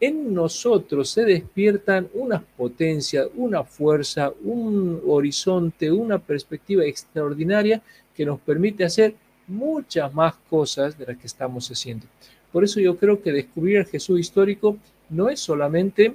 en 0.00 0.34
nosotros 0.34 1.10
se 1.10 1.24
despiertan 1.24 2.08
una 2.14 2.40
potencia, 2.40 3.28
una 3.36 3.62
fuerza, 3.62 4.32
un 4.42 5.00
horizonte, 5.06 5.92
una 5.92 6.18
perspectiva 6.18 6.84
extraordinaria 6.84 7.80
que 8.14 8.26
nos 8.26 8.40
permite 8.40 8.84
hacer 8.84 9.14
muchas 9.46 10.12
más 10.12 10.34
cosas 10.50 10.98
de 10.98 11.06
las 11.06 11.16
que 11.16 11.28
estamos 11.28 11.68
haciendo. 11.70 12.06
Por 12.52 12.64
eso 12.64 12.80
yo 12.80 12.96
creo 12.96 13.22
que 13.22 13.32
descubrir 13.32 13.78
el 13.78 13.86
Jesús 13.86 14.20
histórico 14.20 14.76
no 15.08 15.28
es 15.28 15.40
solamente 15.40 16.14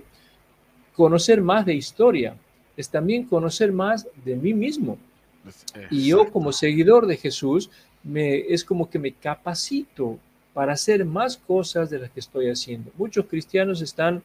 conocer 0.96 1.42
más 1.42 1.66
de 1.66 1.74
historia, 1.74 2.36
es 2.76 2.90
también 2.90 3.26
conocer 3.26 3.72
más 3.72 4.08
de 4.24 4.36
mí 4.36 4.54
mismo. 4.54 4.98
Y 5.90 6.08
yo 6.08 6.32
como 6.32 6.52
seguidor 6.52 7.08
de 7.08 7.18
Jesús, 7.18 7.70
me, 8.04 8.38
es 8.38 8.64
como 8.64 8.90
que 8.90 9.00
me 9.00 9.14
capacito 9.14 10.20
para 10.54 10.74
hacer 10.74 11.06
más 11.06 11.38
cosas 11.38 11.90
de 11.90 12.00
las 12.00 12.12
que 12.12 12.20
estoy 12.20 12.50
haciendo. 12.50 12.92
Muchos 12.98 13.26
cristianos 13.28 13.82
están, 13.82 14.24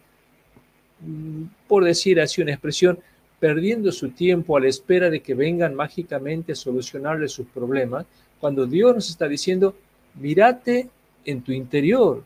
mm, 1.00 1.45
por 1.69 1.85
decir 1.85 2.21
así 2.21 2.40
una 2.42 2.52
expresión, 2.52 2.99
perdiendo 3.38 3.90
su 3.92 4.11
tiempo 4.11 4.57
a 4.57 4.61
la 4.61 4.69
espera 4.69 5.11
de 5.11 5.21
que 5.21 5.35
vengan 5.35 5.75
mágicamente 5.75 6.52
a 6.52 6.57
solucionarle 6.57 7.28
sus 7.28 7.47
problemas, 7.49 8.07
cuando 8.40 8.66
Dios 8.66 8.95
nos 8.95 9.11
está 9.11 9.28
diciendo, 9.28 9.75
mírate 10.14 10.88
en 11.25 11.43
tu 11.43 11.52
interior, 11.52 12.25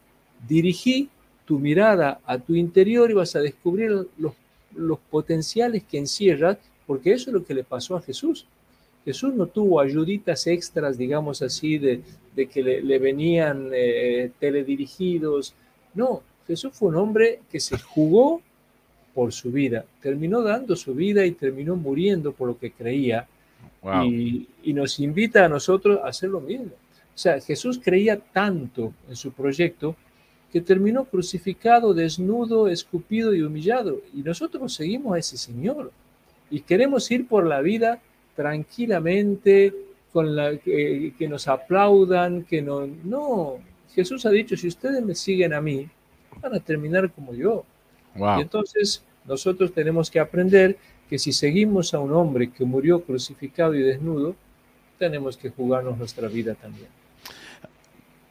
dirigí 0.48 1.08
tu 1.44 1.58
mirada 1.58 2.20
a 2.26 2.38
tu 2.38 2.54
interior 2.54 3.10
y 3.10 3.14
vas 3.14 3.36
a 3.36 3.40
descubrir 3.40 3.90
los, 4.18 4.34
los 4.74 4.98
potenciales 4.98 5.84
que 5.84 5.98
encierras, 5.98 6.58
porque 6.86 7.12
eso 7.12 7.30
es 7.30 7.34
lo 7.34 7.44
que 7.44 7.54
le 7.54 7.64
pasó 7.64 7.96
a 7.96 8.02
Jesús. 8.02 8.46
Jesús 9.06 9.34
no 9.34 9.46
tuvo 9.46 9.80
ayuditas 9.80 10.48
extras, 10.48 10.98
digamos 10.98 11.40
así, 11.40 11.78
de, 11.78 12.02
que 12.34 12.62
le, 12.62 12.98
venían 12.98 13.70
eh, 13.72 14.32
teledirigidos. 14.40 15.54
No, 15.94 16.22
Jesús 16.48 16.72
fue 16.74 16.88
un 16.88 16.96
hombre 16.96 17.38
que 17.48 17.60
se 17.60 17.78
jugó 17.78 18.42
por 19.14 19.32
su 19.32 19.52
vida, 19.52 19.84
terminó 20.02 20.42
dando 20.42 20.74
su 20.74 20.92
vida 20.92 21.24
y 21.24 21.30
terminó 21.30 21.76
muriendo 21.76 22.32
por 22.32 22.48
lo 22.48 22.58
que 22.58 22.72
creía. 22.72 23.28
Y, 24.04 24.48
y, 24.64 24.72
nos 24.72 24.98
invita 24.98 25.44
a 25.44 25.48
nosotros 25.48 26.00
a 26.02 26.08
hacer 26.08 26.28
lo 26.30 26.40
mismo. 26.40 26.72
O 27.16 27.18
sea, 27.18 27.40
Jesús 27.40 27.80
creía 27.82 28.18
tanto 28.18 28.92
en 29.08 29.16
su 29.16 29.32
proyecto 29.32 29.96
que 30.52 30.60
terminó 30.60 31.06
crucificado, 31.06 31.94
desnudo, 31.94 32.68
escupido 32.68 33.34
y 33.34 33.40
humillado. 33.40 34.02
Y 34.14 34.18
nosotros 34.18 34.74
seguimos 34.74 35.16
a 35.16 35.18
ese 35.18 35.38
Señor. 35.38 35.92
Y 36.50 36.60
queremos 36.60 37.10
ir 37.10 37.26
por 37.26 37.46
la 37.46 37.62
vida 37.62 38.02
tranquilamente, 38.34 39.74
con 40.12 40.36
la, 40.36 40.58
que 40.58 41.26
nos 41.26 41.48
aplaudan, 41.48 42.44
que 42.44 42.60
no... 42.60 42.86
No, 42.86 43.60
Jesús 43.94 44.26
ha 44.26 44.30
dicho, 44.30 44.54
si 44.58 44.68
ustedes 44.68 45.02
me 45.02 45.14
siguen 45.14 45.54
a 45.54 45.62
mí, 45.62 45.88
van 46.42 46.54
a 46.54 46.60
terminar 46.60 47.10
como 47.12 47.32
yo. 47.32 47.64
Y 48.14 48.42
entonces 48.42 49.02
nosotros 49.24 49.72
tenemos 49.72 50.10
que 50.10 50.20
aprender 50.20 50.76
que 51.08 51.18
si 51.18 51.32
seguimos 51.32 51.94
a 51.94 51.98
un 51.98 52.12
hombre 52.12 52.50
que 52.50 52.66
murió 52.66 53.00
crucificado 53.00 53.74
y 53.74 53.82
desnudo, 53.82 54.36
tenemos 54.98 55.38
que 55.38 55.48
jugarnos 55.48 55.96
nuestra 55.96 56.28
vida 56.28 56.54
también. 56.54 56.88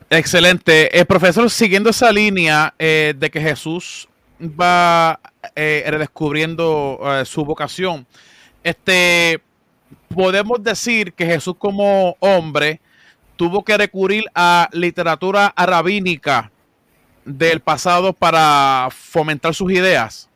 Excelente. 0.10 0.98
El 0.98 1.06
profesor, 1.06 1.50
siguiendo 1.50 1.89
esa 1.89 2.12
línea 2.12 2.74
eh, 2.78 3.13
de 3.18 3.30
que 3.32 3.41
Jesús 3.41 4.08
va 4.39 5.20
eh, 5.56 5.84
redescubriendo 5.88 7.00
eh, 7.04 7.26
su 7.26 7.44
vocación, 7.44 8.06
este, 8.63 9.41
podemos 10.10 10.63
decir 10.63 11.13
que 11.13 11.26
Jesús 11.26 11.56
como 11.58 12.15
hombre 12.20 12.80
tuvo 13.36 13.63
que 13.63 13.78
recurrir 13.78 14.26
a 14.36 14.70
literatura 14.72 15.48
arabínica 15.56 16.52
del 17.26 17.60
pasado 17.60 18.13
para 18.13 18.89
fomentar 18.91 19.56
sus 19.56 19.72
ideas. 19.72 20.30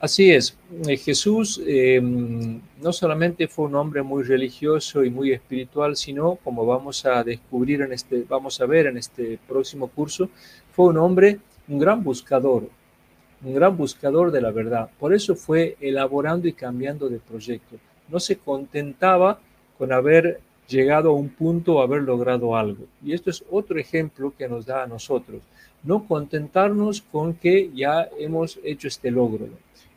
Así 0.00 0.30
es, 0.30 0.56
eh, 0.86 0.96
Jesús 0.96 1.60
eh, 1.66 2.00
no 2.00 2.92
solamente 2.92 3.48
fue 3.48 3.64
un 3.64 3.74
hombre 3.74 4.02
muy 4.02 4.22
religioso 4.22 5.02
y 5.02 5.10
muy 5.10 5.32
espiritual, 5.32 5.96
sino, 5.96 6.36
como 6.36 6.64
vamos 6.64 7.04
a 7.04 7.24
descubrir 7.24 7.82
en 7.82 7.92
este, 7.92 8.24
vamos 8.28 8.60
a 8.60 8.66
ver 8.66 8.86
en 8.86 8.96
este 8.96 9.40
próximo 9.48 9.88
curso, 9.88 10.30
fue 10.70 10.86
un 10.86 10.98
hombre, 10.98 11.40
un 11.66 11.80
gran 11.80 12.04
buscador, 12.04 12.68
un 13.42 13.54
gran 13.54 13.76
buscador 13.76 14.30
de 14.30 14.40
la 14.40 14.52
verdad. 14.52 14.88
Por 15.00 15.12
eso 15.12 15.34
fue 15.34 15.76
elaborando 15.80 16.46
y 16.46 16.52
cambiando 16.52 17.08
de 17.08 17.18
proyecto 17.18 17.76
no 18.08 18.20
se 18.20 18.38
contentaba 18.38 19.40
con 19.76 19.92
haber 19.92 20.40
llegado 20.66 21.10
a 21.10 21.14
un 21.14 21.28
punto 21.28 21.76
o 21.76 21.82
haber 21.82 22.02
logrado 22.02 22.56
algo. 22.56 22.84
Y 23.02 23.12
esto 23.12 23.30
es 23.30 23.44
otro 23.50 23.78
ejemplo 23.78 24.34
que 24.36 24.48
nos 24.48 24.66
da 24.66 24.82
a 24.82 24.86
nosotros. 24.86 25.42
No 25.82 26.06
contentarnos 26.06 27.02
con 27.02 27.34
que 27.34 27.70
ya 27.74 28.08
hemos 28.18 28.58
hecho 28.64 28.88
este 28.88 29.10
logro. 29.10 29.48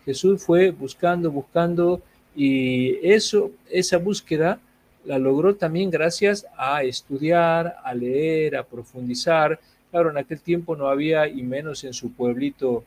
Jesús 0.06 0.44
fue 0.44 0.72
buscando, 0.72 1.32
buscando 1.32 2.02
y 2.36 2.98
eso, 3.08 3.52
esa 3.70 3.98
búsqueda 3.98 4.60
la 5.06 5.18
logró 5.18 5.56
también 5.56 5.90
gracias 5.90 6.46
a 6.58 6.84
estudiar, 6.84 7.76
a 7.84 7.94
leer, 7.94 8.56
a 8.56 8.64
profundizar. 8.64 9.60
Claro, 9.90 10.12
en 10.12 10.18
aquel 10.18 10.40
tiempo 10.40 10.76
no 10.76 10.88
había, 10.88 11.28
y 11.28 11.42
menos 11.44 11.84
en 11.84 11.94
su 11.94 12.14
pueblito 12.14 12.84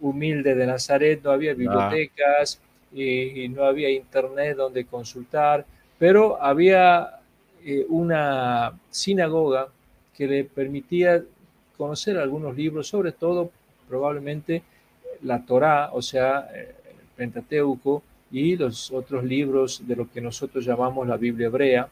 humilde 0.00 0.54
de 0.54 0.66
Nazaret, 0.66 1.20
no 1.22 1.30
había 1.30 1.54
bibliotecas 1.54 2.60
y, 2.92 3.48
no 3.48 3.64
había 3.64 3.88
internet 3.90 4.56
donde 4.56 4.84
consultar, 4.84 5.64
pero 5.98 6.42
había 6.42 7.20
eh, 7.64 7.86
una 7.88 8.78
sinagoga 8.90 9.68
que 10.16 10.26
le 10.26 10.44
permitía 10.44 11.22
conocer 11.76 12.18
algunos 12.18 12.56
libros, 12.56 12.88
sobre 12.88 13.12
todo 13.12 13.50
probablemente 13.88 14.62
la 15.22 15.44
Torá, 15.44 15.90
o 15.92 16.02
sea, 16.02 16.48
el 16.54 16.74
Pentateuco, 17.16 18.02
y 18.30 18.56
los 18.56 18.90
otros 18.92 19.24
libros 19.24 19.82
de 19.86 19.96
lo 19.96 20.10
que 20.10 20.20
nosotros 20.20 20.64
llamamos 20.64 21.06
la 21.06 21.16
Biblia 21.16 21.46
hebrea. 21.46 21.88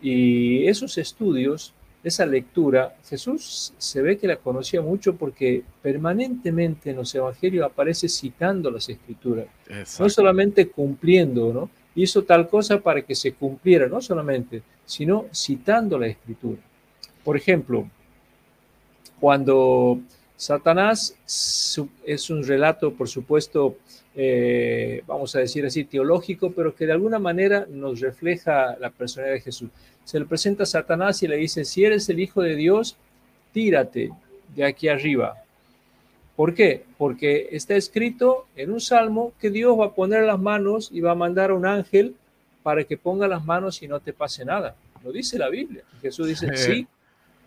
Y 0.00 0.66
esos 0.66 0.98
estudios, 0.98 1.72
esa 2.02 2.26
lectura, 2.26 2.96
Jesús 3.08 3.72
se 3.78 4.02
ve 4.02 4.18
que 4.18 4.26
la 4.26 4.36
conocía 4.36 4.80
mucho 4.80 5.16
porque 5.16 5.62
permanentemente 5.82 6.90
en 6.90 6.96
los 6.96 7.14
evangelios 7.14 7.64
aparece 7.64 8.08
citando 8.08 8.70
las 8.70 8.88
escrituras, 8.88 9.46
no 9.98 10.08
solamente 10.08 10.68
cumpliendo, 10.68 11.52
¿no? 11.52 11.70
Hizo 11.94 12.22
tal 12.22 12.48
cosa 12.48 12.80
para 12.80 13.02
que 13.02 13.14
se 13.14 13.34
cumpliera, 13.34 13.86
no 13.86 14.00
solamente, 14.00 14.62
sino 14.86 15.26
citando 15.32 15.98
la 15.98 16.06
escritura. 16.06 16.60
Por 17.22 17.36
ejemplo, 17.36 17.88
cuando 19.20 20.00
Satanás 20.36 21.16
es 22.04 22.30
un 22.30 22.44
relato, 22.44 22.92
por 22.94 23.08
supuesto, 23.08 23.76
eh, 24.14 25.02
vamos 25.06 25.34
a 25.36 25.38
decir 25.38 25.64
así, 25.64 25.84
teológico, 25.84 26.52
pero 26.52 26.74
que 26.74 26.86
de 26.86 26.92
alguna 26.92 27.18
manera 27.18 27.66
nos 27.70 28.00
refleja 28.00 28.76
la 28.78 28.90
personalidad 28.90 29.36
de 29.36 29.40
Jesús. 29.40 29.70
Se 30.04 30.18
le 30.18 30.26
presenta 30.26 30.64
a 30.64 30.66
Satanás 30.66 31.22
y 31.22 31.28
le 31.28 31.36
dice, 31.36 31.64
si 31.64 31.84
eres 31.84 32.08
el 32.08 32.20
Hijo 32.20 32.42
de 32.42 32.56
Dios, 32.56 32.96
tírate 33.52 34.10
de 34.54 34.64
aquí 34.64 34.88
arriba. 34.88 35.42
¿Por 36.36 36.54
qué? 36.54 36.84
Porque 36.98 37.48
está 37.52 37.76
escrito 37.76 38.46
en 38.56 38.72
un 38.72 38.80
salmo 38.80 39.32
que 39.38 39.50
Dios 39.50 39.78
va 39.78 39.86
a 39.86 39.94
poner 39.94 40.24
las 40.24 40.40
manos 40.40 40.90
y 40.92 41.00
va 41.00 41.12
a 41.12 41.14
mandar 41.14 41.50
a 41.50 41.54
un 41.54 41.66
ángel 41.66 42.16
para 42.62 42.84
que 42.84 42.96
ponga 42.96 43.28
las 43.28 43.44
manos 43.44 43.82
y 43.82 43.88
no 43.88 44.00
te 44.00 44.12
pase 44.12 44.44
nada. 44.44 44.74
Lo 45.04 45.12
dice 45.12 45.38
la 45.38 45.48
Biblia. 45.48 45.82
Jesús 46.00 46.26
dice, 46.26 46.56
sí, 46.56 46.86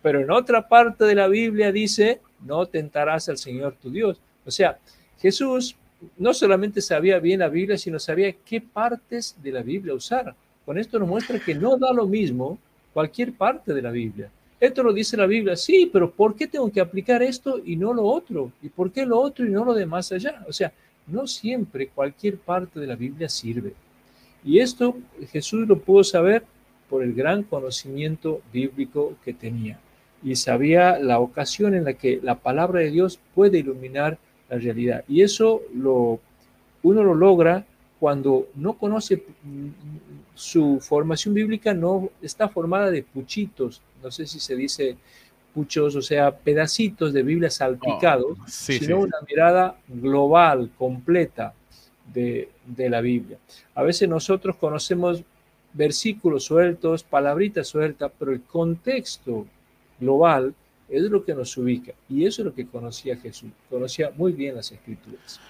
pero 0.02 0.20
en 0.20 0.30
otra 0.30 0.68
parte 0.68 1.04
de 1.04 1.14
la 1.14 1.26
Biblia 1.26 1.72
dice, 1.72 2.20
no 2.46 2.66
tentarás 2.66 3.28
al 3.28 3.38
Señor 3.38 3.74
tu 3.80 3.90
Dios. 3.90 4.18
O 4.44 4.50
sea, 4.50 4.78
Jesús 5.18 5.76
no 6.18 6.34
solamente 6.34 6.80
sabía 6.80 7.18
bien 7.18 7.40
la 7.40 7.48
Biblia, 7.48 7.78
sino 7.78 7.98
sabía 7.98 8.32
qué 8.32 8.60
partes 8.60 9.36
de 9.42 9.52
la 9.52 9.62
Biblia 9.62 9.94
usar. 9.94 10.34
Con 10.64 10.78
esto 10.78 10.98
nos 10.98 11.08
muestra 11.08 11.38
que 11.38 11.54
no 11.54 11.76
da 11.76 11.92
lo 11.92 12.06
mismo 12.06 12.58
cualquier 12.92 13.32
parte 13.32 13.72
de 13.72 13.82
la 13.82 13.90
Biblia. 13.90 14.30
Esto 14.58 14.82
lo 14.82 14.92
dice 14.92 15.16
la 15.16 15.26
Biblia, 15.26 15.54
sí, 15.54 15.90
pero 15.92 16.10
¿por 16.10 16.34
qué 16.34 16.46
tengo 16.46 16.70
que 16.72 16.80
aplicar 16.80 17.22
esto 17.22 17.60
y 17.64 17.76
no 17.76 17.92
lo 17.92 18.04
otro? 18.04 18.52
¿Y 18.62 18.68
por 18.68 18.90
qué 18.90 19.04
lo 19.04 19.20
otro 19.20 19.44
y 19.44 19.50
no 19.50 19.64
lo 19.64 19.74
de 19.74 19.84
más 19.84 20.10
allá? 20.12 20.44
O 20.48 20.52
sea, 20.52 20.72
no 21.06 21.26
siempre 21.26 21.88
cualquier 21.88 22.38
parte 22.38 22.80
de 22.80 22.86
la 22.86 22.96
Biblia 22.96 23.28
sirve. 23.28 23.74
Y 24.44 24.60
esto 24.60 24.96
Jesús 25.30 25.68
lo 25.68 25.78
pudo 25.78 26.04
saber 26.04 26.44
por 26.88 27.02
el 27.02 27.12
gran 27.14 27.42
conocimiento 27.42 28.40
bíblico 28.52 29.16
que 29.24 29.34
tenía. 29.34 29.78
Y 30.26 30.34
sabía 30.34 30.98
la 30.98 31.20
ocasión 31.20 31.76
en 31.76 31.84
la 31.84 31.92
que 31.92 32.18
la 32.20 32.34
palabra 32.34 32.80
de 32.80 32.90
Dios 32.90 33.20
puede 33.32 33.58
iluminar 33.58 34.18
la 34.50 34.58
realidad. 34.58 35.04
Y 35.06 35.22
eso 35.22 35.62
lo, 35.72 36.18
uno 36.82 37.04
lo 37.04 37.14
logra 37.14 37.64
cuando 38.00 38.48
no 38.56 38.72
conoce 38.72 39.22
mm, 39.44 39.68
su 40.34 40.80
formación 40.80 41.32
bíblica, 41.32 41.72
no 41.74 42.10
está 42.20 42.48
formada 42.48 42.90
de 42.90 43.04
puchitos, 43.04 43.80
no 44.02 44.10
sé 44.10 44.26
si 44.26 44.40
se 44.40 44.56
dice 44.56 44.96
puchos, 45.54 45.94
o 45.94 46.02
sea, 46.02 46.36
pedacitos 46.36 47.12
de 47.12 47.22
Biblia 47.22 47.48
salpicados, 47.48 48.36
oh, 48.36 48.44
sino 48.48 48.98
una 48.98 49.18
mirada 49.28 49.78
global, 49.86 50.72
completa 50.76 51.54
de, 52.12 52.48
de 52.66 52.90
la 52.90 53.00
Biblia. 53.00 53.38
A 53.76 53.84
veces 53.84 54.08
nosotros 54.08 54.56
conocemos 54.56 55.22
versículos 55.72 56.42
sueltos, 56.42 57.04
palabritas 57.04 57.68
sueltas, 57.68 58.10
pero 58.18 58.32
el 58.32 58.42
contexto 58.42 59.46
global 59.98 60.54
es 60.88 61.02
lo 61.02 61.24
que 61.24 61.34
nos 61.34 61.56
ubica. 61.56 61.92
Y 62.08 62.26
eso 62.26 62.42
es 62.42 62.46
lo 62.46 62.54
que 62.54 62.66
conocía 62.66 63.16
Jesús. 63.16 63.50
Conocía 63.68 64.10
muy 64.16 64.32
bien 64.32 64.56
las 64.56 64.70
escrituras. 64.70 65.40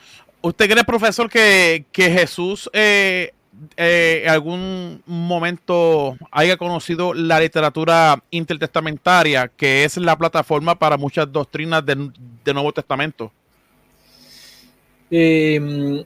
¿Usted 0.40 0.70
cree, 0.70 0.84
profesor, 0.84 1.28
que, 1.28 1.84
Jesús 1.92 2.70
eh, 2.72 3.32
eh, 3.76 4.22
en 4.24 4.30
algún 4.30 5.02
momento 5.06 6.16
haya 6.30 6.56
conocido 6.56 7.14
la 7.14 7.40
literatura 7.40 8.22
intertestamentaria, 8.30 9.48
que 9.48 9.84
es 9.84 9.96
la 9.96 10.16
plataforma 10.16 10.78
para 10.78 10.96
muchas 10.96 11.30
doctrinas 11.30 11.84
del 11.84 12.12
Nuevo 12.44 12.72
Testamento? 12.72 13.32
Em, 15.10 16.04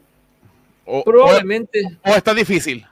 probablemente. 1.04 1.82
o 2.04 2.10
está 2.10 2.34
difícil? 2.34 2.86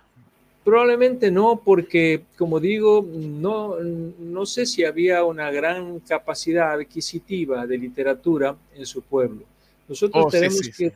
Probablemente 0.68 1.30
no, 1.30 1.62
porque 1.64 2.24
como 2.36 2.60
digo, 2.60 3.02
no, 3.10 3.76
no 3.80 4.44
sé 4.44 4.66
si 4.66 4.84
había 4.84 5.24
una 5.24 5.50
gran 5.50 5.98
capacidad 6.00 6.72
adquisitiva 6.72 7.66
de 7.66 7.78
literatura 7.78 8.54
en 8.76 8.84
su 8.84 9.00
pueblo. 9.00 9.44
Nosotros 9.88 10.26
oh, 10.26 10.28
tenemos 10.28 10.60
que 10.76 10.92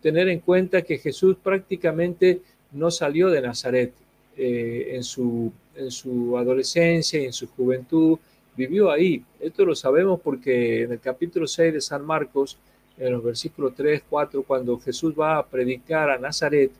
tener 0.00 0.28
en 0.28 0.38
cuenta 0.38 0.82
que 0.82 0.96
Jesús 0.96 1.36
prácticamente 1.42 2.40
no 2.70 2.88
salió 2.92 3.30
de 3.30 3.40
Nazaret 3.40 3.92
eh, 4.36 4.92
en, 4.92 5.02
su, 5.02 5.52
en 5.74 5.90
su 5.90 6.38
adolescencia 6.38 7.20
y 7.20 7.24
en 7.24 7.32
su 7.32 7.48
juventud, 7.48 8.16
vivió 8.56 8.92
ahí. 8.92 9.24
Esto 9.40 9.64
lo 9.64 9.74
sabemos 9.74 10.20
porque 10.20 10.84
en 10.84 10.92
el 10.92 11.00
capítulo 11.00 11.48
6 11.48 11.74
de 11.74 11.80
San 11.80 12.06
Marcos, 12.06 12.58
en 12.96 13.10
los 13.10 13.24
versículos 13.24 13.72
3, 13.74 14.04
4, 14.08 14.44
cuando 14.44 14.78
Jesús 14.78 15.14
va 15.18 15.38
a 15.38 15.44
predicar 15.44 16.10
a 16.10 16.18
Nazaret, 16.18 16.70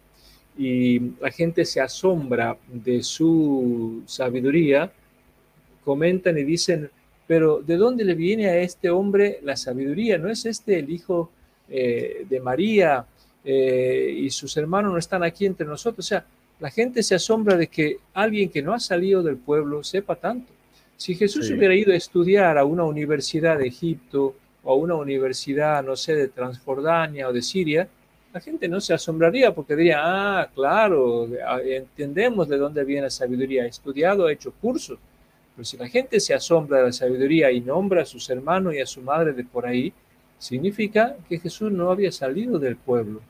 y 0.60 1.00
la 1.22 1.30
gente 1.30 1.64
se 1.64 1.80
asombra 1.80 2.54
de 2.68 3.02
su 3.02 4.02
sabiduría, 4.04 4.92
comentan 5.82 6.36
y 6.36 6.42
dicen, 6.42 6.90
pero 7.26 7.62
¿de 7.62 7.78
dónde 7.78 8.04
le 8.04 8.14
viene 8.14 8.46
a 8.46 8.58
este 8.58 8.90
hombre 8.90 9.38
la 9.42 9.56
sabiduría? 9.56 10.18
¿No 10.18 10.28
es 10.28 10.44
este 10.44 10.78
el 10.78 10.90
hijo 10.90 11.30
eh, 11.66 12.26
de 12.28 12.40
María 12.40 13.06
eh, 13.42 14.14
y 14.14 14.28
sus 14.28 14.54
hermanos 14.58 14.92
no 14.92 14.98
están 14.98 15.22
aquí 15.22 15.46
entre 15.46 15.66
nosotros? 15.66 16.04
O 16.04 16.08
sea, 16.08 16.26
la 16.58 16.70
gente 16.70 17.02
se 17.02 17.14
asombra 17.14 17.56
de 17.56 17.68
que 17.68 17.96
alguien 18.12 18.50
que 18.50 18.60
no 18.60 18.74
ha 18.74 18.80
salido 18.80 19.22
del 19.22 19.38
pueblo 19.38 19.82
sepa 19.82 20.16
tanto. 20.16 20.52
Si 20.94 21.14
Jesús 21.14 21.50
hubiera 21.50 21.74
ido 21.74 21.94
a 21.94 21.96
estudiar 21.96 22.58
a 22.58 22.66
una 22.66 22.84
universidad 22.84 23.56
de 23.56 23.68
Egipto 23.68 24.34
o 24.62 24.72
a 24.74 24.76
una 24.76 24.94
universidad, 24.96 25.82
no 25.82 25.96
sé, 25.96 26.14
de 26.16 26.28
Transjordania 26.28 27.28
o 27.28 27.32
de 27.32 27.40
Siria, 27.40 27.88
la 28.32 28.40
gente 28.40 28.68
no 28.68 28.80
se 28.80 28.94
asombraría 28.94 29.52
porque 29.52 29.74
diría, 29.74 29.98
ah, 30.02 30.50
claro, 30.54 31.28
entendemos 31.64 32.48
de 32.48 32.58
dónde 32.58 32.84
viene 32.84 33.02
la 33.02 33.10
sabiduría, 33.10 33.64
ha 33.64 33.66
estudiado, 33.66 34.26
ha 34.26 34.32
hecho 34.32 34.52
cursos. 34.52 34.98
Pero 35.56 35.64
si 35.64 35.76
la 35.76 35.88
gente 35.88 36.20
se 36.20 36.32
asombra 36.32 36.78
de 36.78 36.84
la 36.84 36.92
sabiduría 36.92 37.50
y 37.50 37.60
nombra 37.60 38.02
a 38.02 38.06
sus 38.06 38.30
hermanos 38.30 38.74
y 38.74 38.80
a 38.80 38.86
su 38.86 39.02
madre 39.02 39.32
de 39.32 39.44
por 39.44 39.66
ahí, 39.66 39.92
significa 40.38 41.16
que 41.28 41.38
Jesús 41.38 41.72
no 41.72 41.90
había 41.90 42.12
salido 42.12 42.58
del 42.58 42.76
pueblo. 42.76 43.20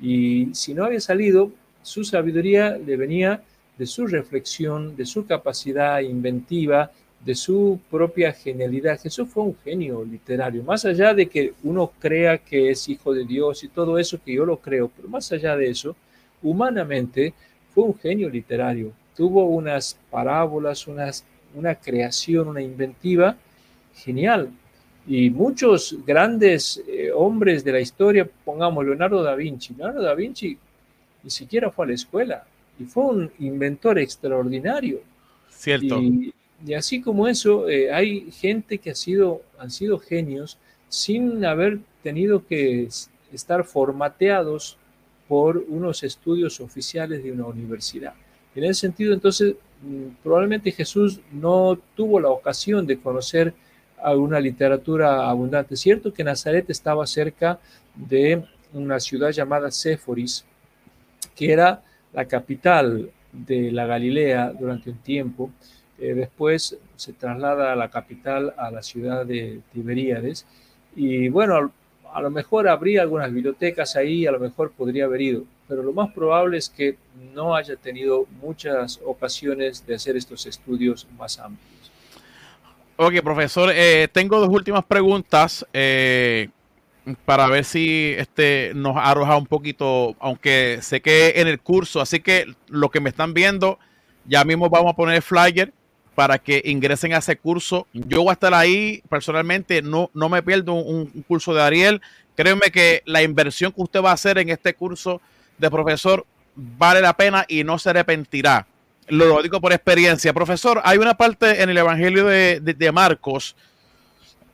Y 0.00 0.48
si 0.54 0.72
no 0.72 0.84
había 0.84 1.00
salido, 1.00 1.52
su 1.82 2.04
sabiduría 2.04 2.76
le 2.78 2.96
venía 2.96 3.42
de 3.76 3.86
su 3.86 4.06
reflexión, 4.06 4.96
de 4.96 5.06
su 5.06 5.26
capacidad 5.26 6.00
inventiva, 6.00 6.90
de 7.24 7.34
su 7.34 7.80
propia 7.90 8.32
genialidad. 8.32 9.00
Jesús 9.00 9.28
fue 9.28 9.42
un 9.42 9.56
genio 9.64 10.04
literario, 10.04 10.62
más 10.62 10.84
allá 10.84 11.14
de 11.14 11.26
que 11.26 11.52
uno 11.62 11.92
crea 11.98 12.38
que 12.38 12.70
es 12.70 12.88
hijo 12.88 13.12
de 13.12 13.24
Dios 13.24 13.64
y 13.64 13.68
todo 13.68 13.98
eso, 13.98 14.20
que 14.24 14.34
yo 14.34 14.46
lo 14.46 14.58
creo, 14.58 14.90
pero 14.94 15.08
más 15.08 15.30
allá 15.32 15.56
de 15.56 15.68
eso, 15.70 15.96
humanamente 16.42 17.34
fue 17.74 17.84
un 17.84 17.98
genio 17.98 18.28
literario. 18.28 18.92
Tuvo 19.16 19.46
unas 19.46 19.98
parábolas, 20.10 20.86
unas, 20.86 21.24
una 21.54 21.74
creación, 21.74 22.48
una 22.48 22.62
inventiva 22.62 23.36
genial. 23.94 24.50
Y 25.06 25.30
muchos 25.30 25.96
grandes 26.06 26.82
eh, 26.86 27.10
hombres 27.12 27.64
de 27.64 27.72
la 27.72 27.80
historia, 27.80 28.28
pongamos 28.44 28.84
Leonardo 28.84 29.22
da 29.22 29.34
Vinci, 29.34 29.74
Leonardo 29.74 30.02
da 30.02 30.14
Vinci 30.14 30.56
ni 31.22 31.30
siquiera 31.30 31.70
fue 31.70 31.84
a 31.84 31.88
la 31.88 31.94
escuela 31.94 32.44
y 32.78 32.84
fue 32.84 33.04
un 33.04 33.30
inventor 33.40 33.98
extraordinario. 33.98 35.00
Cierto. 35.50 36.00
Y 36.00 36.32
así 36.76 37.00
como 37.00 37.28
eso, 37.28 37.68
eh, 37.68 37.92
hay 37.92 38.30
gente 38.32 38.78
que 38.78 38.90
ha 38.90 38.94
sido, 38.94 39.42
han 39.58 39.70
sido 39.70 39.98
genios 39.98 40.58
sin 40.88 41.44
haber 41.44 41.78
tenido 42.02 42.46
que 42.46 42.88
estar 43.32 43.64
formateados 43.64 44.76
por 45.28 45.62
unos 45.68 46.02
estudios 46.02 46.60
oficiales 46.60 47.22
de 47.22 47.32
una 47.32 47.46
universidad. 47.46 48.14
En 48.54 48.64
ese 48.64 48.80
sentido, 48.80 49.12
entonces, 49.12 49.54
mm, 49.82 50.22
probablemente 50.22 50.72
Jesús 50.72 51.20
no 51.30 51.78
tuvo 51.94 52.18
la 52.18 52.30
ocasión 52.30 52.86
de 52.86 52.98
conocer 52.98 53.54
alguna 54.02 54.40
literatura 54.40 55.28
abundante. 55.28 55.76
Cierto 55.76 56.12
que 56.12 56.24
Nazaret 56.24 56.68
estaba 56.70 57.06
cerca 57.06 57.58
de 57.94 58.44
una 58.72 58.98
ciudad 59.00 59.30
llamada 59.30 59.70
Séforis, 59.70 60.44
que 61.34 61.52
era 61.52 61.82
la 62.12 62.24
capital 62.26 63.10
de 63.32 63.70
la 63.70 63.86
Galilea 63.86 64.52
durante 64.58 64.90
un 64.90 64.98
tiempo. 64.98 65.50
Eh, 66.00 66.14
después 66.14 66.78
se 66.96 67.12
traslada 67.12 67.72
a 67.72 67.76
la 67.76 67.90
capital, 67.90 68.54
a 68.56 68.70
la 68.70 68.82
ciudad 68.82 69.26
de 69.26 69.60
Tiberíades. 69.72 70.46
Y 70.94 71.28
bueno, 71.28 71.72
a 72.12 72.20
lo 72.20 72.30
mejor 72.30 72.68
habría 72.68 73.02
algunas 73.02 73.32
bibliotecas 73.32 73.96
ahí, 73.96 74.26
a 74.26 74.32
lo 74.32 74.38
mejor 74.38 74.72
podría 74.72 75.04
haber 75.04 75.20
ido, 75.20 75.44
pero 75.66 75.82
lo 75.82 75.92
más 75.92 76.12
probable 76.12 76.58
es 76.58 76.68
que 76.68 76.96
no 77.34 77.54
haya 77.54 77.76
tenido 77.76 78.26
muchas 78.40 79.00
ocasiones 79.04 79.86
de 79.86 79.96
hacer 79.96 80.16
estos 80.16 80.46
estudios 80.46 81.06
más 81.18 81.38
amplios. 81.38 81.92
Ok, 82.96 83.14
profesor, 83.22 83.70
eh, 83.72 84.08
tengo 84.12 84.40
dos 84.40 84.48
últimas 84.48 84.84
preguntas 84.84 85.64
eh, 85.72 86.48
para 87.24 87.46
ver 87.48 87.64
si 87.64 88.14
este 88.18 88.72
nos 88.74 88.96
arroja 88.96 89.36
un 89.36 89.46
poquito, 89.46 90.16
aunque 90.18 90.78
sé 90.80 91.00
que 91.00 91.34
en 91.36 91.46
el 91.46 91.60
curso, 91.60 92.00
así 92.00 92.20
que 92.20 92.46
lo 92.68 92.88
que 92.88 93.00
me 93.00 93.10
están 93.10 93.34
viendo, 93.34 93.78
ya 94.24 94.44
mismo 94.44 94.68
vamos 94.68 94.92
a 94.92 94.96
poner 94.96 95.16
el 95.16 95.22
flyer 95.22 95.72
para 96.18 96.40
que 96.40 96.60
ingresen 96.64 97.12
a 97.12 97.18
ese 97.18 97.36
curso. 97.36 97.86
Yo 97.92 98.22
voy 98.22 98.30
a 98.30 98.32
estar 98.32 98.52
ahí 98.52 99.00
personalmente, 99.08 99.82
no, 99.82 100.10
no 100.14 100.28
me 100.28 100.42
pierdo 100.42 100.72
un, 100.72 101.06
curso 101.28 101.54
de 101.54 101.62
Ariel. 101.62 102.02
Créeme 102.34 102.72
que 102.72 103.04
la 103.06 103.22
inversión 103.22 103.70
que 103.70 103.82
usted 103.82 104.02
va 104.02 104.10
a 104.10 104.14
hacer 104.14 104.36
en 104.38 104.48
este 104.48 104.74
curso 104.74 105.20
de 105.58 105.70
profesor 105.70 106.26
vale 106.56 107.00
la 107.00 107.12
pena 107.12 107.44
y 107.46 107.62
no 107.62 107.78
se 107.78 107.90
arrepentirá. 107.90 108.66
Lo, 109.06 109.40
digo 109.42 109.60
por 109.60 109.72
experiencia. 109.72 110.32
Profesor, 110.32 110.80
hay 110.82 110.98
una 110.98 111.14
parte 111.16 111.62
en 111.62 111.70
el 111.70 111.78
Evangelio 111.78 112.26
de, 112.26 112.90
Marcos 112.92 113.54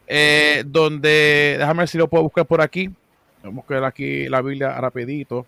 eh, 0.07 0.65
donde, 0.67 1.57
déjame 1.59 1.79
ver 1.79 1.89
si 1.89 1.97
lo 1.97 2.09
puedo 2.09 2.25
buscar 2.25 2.45
por 2.45 2.61
aquí. 2.61 2.91
Vamos 3.43 3.43
a 3.43 3.49
buscar 3.49 3.85
aquí 3.85 4.29
la 4.29 4.43
Biblia 4.43 4.79
rapidito. 4.79 5.47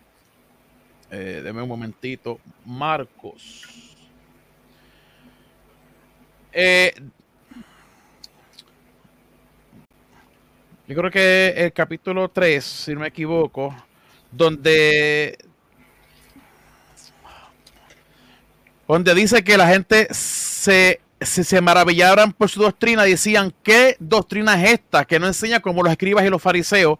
Eh, 1.11 1.41
deme 1.43 1.61
un 1.61 1.69
momentito. 1.69 2.39
Marcos. 2.65 3.86
Eh, 6.51 6.93
yo 10.87 10.95
creo 10.95 11.11
que 11.11 11.49
el 11.49 11.73
capítulo 11.73 12.29
3, 12.29 12.63
si 12.63 12.93
no 12.93 13.01
me 13.01 13.07
equivoco, 13.07 13.75
donde, 14.31 15.37
donde 18.87 19.13
dice 19.13 19.43
que 19.43 19.57
la 19.57 19.67
gente 19.67 20.07
se, 20.11 21.01
se, 21.19 21.61
maravillaran 21.61 22.31
por 22.31 22.49
su 22.49 22.61
doctrina, 22.61 23.03
decían, 23.03 23.53
¿qué 23.63 23.97
doctrina 23.99 24.63
es 24.63 24.73
esta 24.73 25.03
que 25.05 25.19
no 25.19 25.27
enseña 25.27 25.59
como 25.59 25.83
los 25.83 25.91
escribas 25.91 26.25
y 26.25 26.29
los 26.29 26.41
fariseos? 26.41 26.97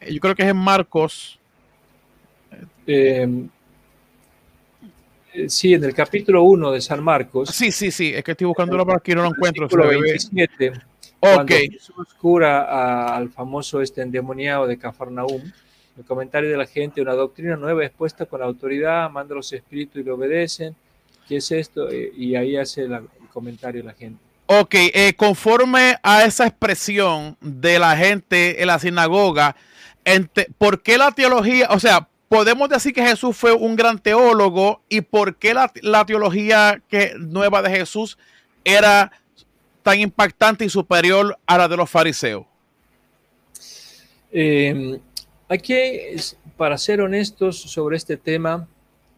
Eh, 0.00 0.14
yo 0.14 0.20
creo 0.20 0.34
que 0.34 0.42
es 0.42 0.50
en 0.50 0.56
Marcos. 0.56 1.38
Eh, 2.86 3.48
sí, 5.46 5.74
en 5.74 5.84
el 5.84 5.94
capítulo 5.94 6.42
1 6.42 6.72
de 6.72 6.80
San 6.80 7.02
Marcos. 7.02 7.50
Sí, 7.50 7.70
sí, 7.70 7.90
sí, 7.90 8.12
es 8.14 8.24
que 8.24 8.32
estoy 8.32 8.46
buscándolo 8.46 8.84
por 8.84 8.96
aquí, 8.96 9.14
no 9.14 9.22
lo 9.22 9.28
encuentro. 9.28 9.68
27, 9.68 10.72
cuando 11.20 11.54
Jesús 11.54 12.14
cura 12.20 13.14
al 13.14 13.30
famoso 13.30 13.80
este 13.80 14.02
endemoniado 14.02 14.66
de 14.66 14.78
Cafarnaúm, 14.78 15.42
el 15.96 16.04
comentario 16.04 16.50
de 16.50 16.56
la 16.56 16.66
gente, 16.66 17.02
una 17.02 17.14
doctrina 17.14 17.56
nueva 17.56 17.84
expuesta 17.84 18.26
con 18.26 18.42
autoridad, 18.42 19.10
manda 19.10 19.34
los 19.34 19.52
espíritus 19.52 20.00
y 20.00 20.04
le 20.04 20.10
obedecen. 20.12 20.76
¿Qué 21.26 21.36
es 21.36 21.50
esto? 21.50 21.90
Eh, 21.90 22.12
y 22.16 22.34
ahí 22.36 22.56
hace 22.56 22.82
el 22.82 23.00
comentario 23.32 23.82
la 23.82 23.92
gente. 23.92 24.20
Ok, 24.46 24.74
eh, 24.74 25.12
conforme 25.14 25.96
a 26.02 26.24
esa 26.24 26.46
expresión 26.46 27.36
de 27.40 27.78
la 27.78 27.96
gente 27.96 28.62
en 28.62 28.68
la 28.68 28.78
sinagoga, 28.78 29.56
¿por 30.56 30.82
qué 30.82 30.96
la 30.96 31.10
teología, 31.12 31.68
o 31.70 31.78
sea, 31.78 32.08
podemos 32.28 32.68
decir 32.68 32.92
que 32.92 33.02
Jesús 33.02 33.36
fue 33.36 33.52
un 33.52 33.74
gran 33.74 33.98
teólogo 33.98 34.82
y 34.88 35.00
por 35.00 35.36
qué 35.36 35.54
la, 35.54 36.04
teología 36.06 36.82
que, 36.88 37.14
nueva 37.18 37.62
de 37.62 37.70
Jesús 37.70 38.18
era 38.64 39.12
tan 39.82 39.98
impactante 39.98 40.64
y 40.64 40.68
superior 40.68 41.38
a 41.46 41.58
la 41.58 41.68
de 41.68 41.76
los 41.76 41.90
fariseos. 41.90 42.44
Eh, 44.30 45.00
aquí, 45.48 45.74
para 46.56 46.76
ser 46.76 47.00
honestos 47.00 47.58
sobre 47.58 47.96
este 47.96 48.18
tema, 48.18 48.68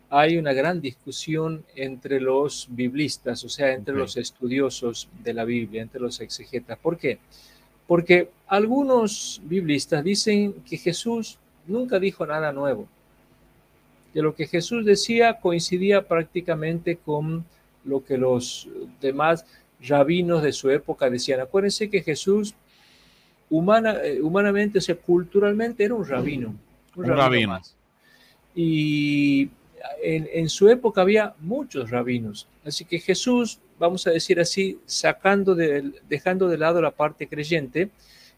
hay 0.08 0.36
una 0.38 0.52
gran 0.52 0.80
discusión 0.80 1.64
entre 1.74 2.20
los 2.20 2.68
biblistas, 2.70 3.44
o 3.44 3.48
sea, 3.48 3.72
entre 3.72 3.94
los 3.94 4.16
estudiosos 4.16 5.08
de 5.22 5.34
la 5.34 5.44
Biblia, 5.44 5.82
entre 5.82 6.00
los 6.00 6.20
exegetas. 6.20 6.78
¿Por 6.78 6.96
qué? 6.96 7.18
Porque 7.86 8.30
algunos 8.46 9.40
biblistas 9.44 10.04
dicen 10.04 10.54
que 10.68 10.76
Jesús 10.76 11.38
nunca 11.66 11.98
dijo 11.98 12.24
nada 12.26 12.52
nuevo 12.52 12.88
de 14.14 14.22
lo 14.22 14.34
que 14.34 14.46
Jesús 14.46 14.84
decía 14.84 15.38
coincidía 15.40 16.06
prácticamente 16.06 16.96
con 16.96 17.44
lo 17.84 18.04
que 18.04 18.18
los 18.18 18.68
demás 19.00 19.44
rabinos 19.86 20.42
de 20.42 20.52
su 20.52 20.70
época 20.70 21.08
decían. 21.08 21.40
Acuérdense 21.40 21.88
que 21.88 22.02
Jesús 22.02 22.54
humana, 23.48 23.96
eh, 24.02 24.20
humanamente, 24.20 24.78
o 24.78 24.80
sea, 24.80 24.94
culturalmente 24.94 25.84
era 25.84 25.94
un 25.94 26.06
rabino. 26.06 26.54
Un, 26.96 27.04
rabino. 27.06 27.60
Y 28.54 29.50
en, 30.02 30.48
su 30.48 30.68
época 30.68 31.02
había 31.02 31.34
muchos 31.40 31.90
rabinos. 31.90 32.46
Así 32.64 32.84
que 32.84 32.98
Jesús, 32.98 33.60
vamos 33.78 34.06
a 34.06 34.10
decir 34.10 34.40
así, 34.40 34.78
sacando 34.86 35.54
de, 35.54 35.92
dejando 36.08 36.48
de 36.48 36.58
lado 36.58 36.82
la 36.82 36.90
parte 36.90 37.28
creyente, 37.28 37.90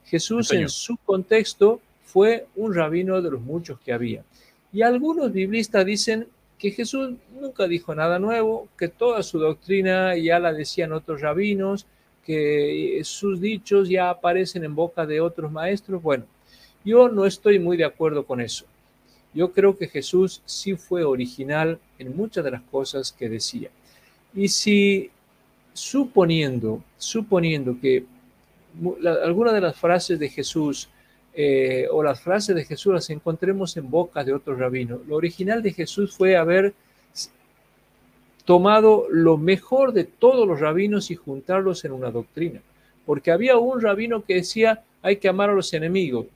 Jesús 0.05 0.53
en 0.53 0.69
su 0.69 0.97
contexto 0.99 1.81
fue 2.05 2.47
un 2.57 2.75
rabino 2.75 3.21
de 3.23 3.31
los 3.31 3.41
muchos 3.41 3.81
que 3.81 3.93
había. 3.93 4.25
Y 4.73 4.83
algunos 4.83 5.33
biblistas 5.33 5.85
dicen 5.85 6.27
que 6.59 6.71
Jesús 6.71 7.15
nunca 7.39 7.67
dijo 7.67 7.95
nada 7.95 8.19
nuevo, 8.19 8.69
que 8.79 8.89
toda 8.89 9.23
su 9.23 9.39
doctrina 9.39 10.17
ya 10.17 10.39
la 10.39 10.53
decían 10.53 10.93
otros 10.93 11.21
rabinos, 11.21 11.87
que 12.25 13.01
sus 13.05 13.41
dichos 13.41 13.89
ya 13.89 14.09
aparecen 14.11 14.65
en 14.65 14.75
boca 14.75 15.05
de 15.05 15.21
otros 15.21 15.51
maestros. 15.51 16.01
Bueno, 16.01 16.25
yo 16.85 17.09
no 17.09 17.27
estoy 17.27 17.59
muy 17.59 17.77
de 17.77 17.85
acuerdo 17.85 18.25
con 18.25 18.41
eso. 18.41 18.65
Yo 19.35 19.53
creo 19.53 19.77
que 19.77 19.89
Jesús 19.89 20.43
sí 20.45 20.77
fue 20.77 21.05
original 21.05 21.79
en 21.99 22.17
muchas 22.17 22.45
de 22.45 22.51
las 22.51 22.63
cosas 22.63 23.13
que 23.13 23.29
decía. 23.29 23.71
Y 24.35 24.49
si 24.49 25.11
suponiendo, 25.73 26.83
suponiendo 26.97 27.79
que 27.81 28.05
alguna 29.25 29.53
de 29.53 29.61
las 29.61 29.77
frases 29.77 30.19
de 30.19 30.29
Jesús 30.29 30.89
eh, 31.35 31.87
o 31.91 32.03
las 32.03 32.21
frases 32.21 32.55
de 32.55 32.65
Jesús 32.65 32.93
las 32.93 33.11
encontremos 33.11 33.77
en 33.77 33.91
bocas 33.91 34.27
de 34.27 34.33
otros 34.33 34.59
rabinos. 34.59 35.07
Lo 35.07 35.17
original 35.17 35.63
de 35.63 35.73
Jesús 35.73 36.17
fue 36.17 36.37
haber 36.37 36.75
tomado 38.45 39.07
lo 39.11 39.39
mejor 39.39 39.93
de 39.93 40.05
todos 40.05 40.47
los 40.47 40.61
rabinos 40.61 41.11
y 41.11 41.17
juntarlos 41.17 41.85
en 41.85 41.93
una 41.93 42.11
doctrina. 42.11 42.61
Porque 43.07 43.31
había 43.31 43.57
un 43.57 43.81
rabino 43.81 44.25
que 44.25 44.35
decía 44.35 44.83
hay 45.01 45.17
que 45.17 45.29
amar 45.29 45.51
a 45.51 45.55
los 45.55 45.73
enemigos, 45.75 46.27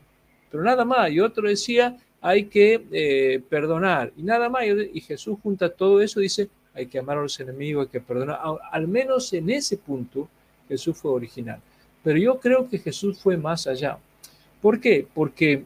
pero 0.51 0.65
nada 0.65 0.85
más, 0.85 1.11
y 1.11 1.21
otro 1.21 1.49
decía 1.49 1.97
hay 2.21 2.45
que 2.45 2.85
eh, 2.91 3.41
perdonar, 3.49 4.13
y 4.17 4.23
nada 4.23 4.49
más, 4.49 4.65
y 4.65 5.01
Jesús 5.01 5.39
junta 5.43 5.69
todo 5.69 6.01
eso, 6.01 6.19
dice 6.19 6.49
hay 6.77 6.87
que 6.87 6.99
amar 6.99 7.19
a 7.19 7.23
los 7.23 7.39
enemigos, 7.41 7.87
hay 7.87 7.93
que 7.93 8.01
perdonar. 8.01 8.39
Al 8.71 8.87
menos 8.87 9.33
en 9.33 9.49
ese 9.49 9.79
punto 9.79 10.29
Jesús 10.69 10.97
fue 10.97 11.11
original. 11.11 11.59
Pero 12.03 12.19
yo 12.19 12.39
creo 12.39 12.69
que 12.69 12.79
Jesús 12.79 13.19
fue 13.19 13.37
más 13.37 13.67
allá. 13.67 13.99
¿Por 14.67 14.81
qué? 14.81 15.07
Porque 15.15 15.63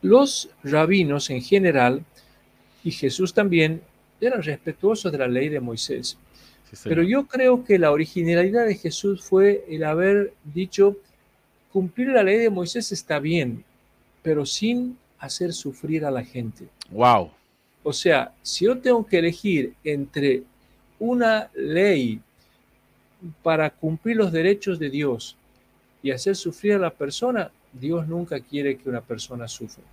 los 0.00 0.48
rabinos 0.62 1.28
en 1.28 1.42
general, 1.42 2.04
y 2.84 2.92
Jesús 2.92 3.34
también, 3.34 3.82
eran 4.20 4.44
respetuosos 4.44 5.10
de 5.10 5.18
la 5.18 5.26
ley 5.26 5.48
de 5.48 5.58
Moisés. 5.58 6.16
Pero 6.84 7.02
yo 7.02 7.26
creo 7.26 7.64
que 7.64 7.80
la 7.80 7.90
originalidad 7.90 8.64
de 8.64 8.76
Jesús 8.76 9.24
fue 9.24 9.64
el 9.68 9.82
haber 9.82 10.34
dicho, 10.44 10.98
cumplir 11.72 12.10
la 12.10 12.22
ley 12.22 12.38
de 12.38 12.48
Moisés 12.48 12.92
está 12.92 13.18
bien, 13.18 13.64
pero 14.22 14.46
sin 14.46 14.96
hacer 15.18 15.52
sufrir 15.52 16.04
a 16.04 16.12
la 16.12 16.22
gente. 16.22 16.68
Wow. 16.92 17.32
O 17.82 17.92
sea, 17.92 18.32
si 18.40 18.66
yo 18.66 18.78
tengo 18.78 19.04
que 19.04 19.18
elegir 19.18 19.74
entre 19.82 20.44
una 21.00 21.50
ley 21.56 22.20
para 23.42 23.68
cumplir 23.68 24.16
los 24.16 24.30
derechos 24.30 24.78
de 24.78 24.90
Dios 24.90 25.36
y 26.02 26.10
hacer 26.10 26.36
sufrir 26.36 26.74
a 26.74 26.78
la 26.78 26.90
persona, 26.90 27.50
Dios 27.72 28.06
nunca 28.06 28.40
quiere 28.40 28.76
que 28.76 28.88
una 28.88 29.00
persona 29.00 29.48
sufra. 29.48 29.84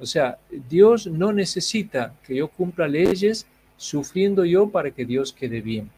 O 0.00 0.06
sea, 0.06 0.38
Dios 0.68 1.06
no 1.06 1.32
necesita 1.32 2.14
que 2.24 2.36
yo 2.36 2.48
cumpla 2.48 2.86
leyes 2.86 3.46
sufriendo 3.76 4.44
yo 4.44 4.68
para 4.70 4.90
que 4.90 5.04
Dios 5.04 5.32
quede 5.32 5.60
bien. 5.60 5.90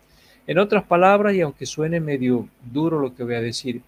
En 0.47 0.59
otras 0.59 0.85
palabras, 0.85 1.35
y 1.35 1.43
aunque 1.43 1.67
suene 1.67 2.01
medio 2.01 2.49
duro 2.73 2.99
lo 2.99 3.15
que 3.15 3.25
voy 3.25 3.35
a 3.35 3.41
decir, 3.41 3.83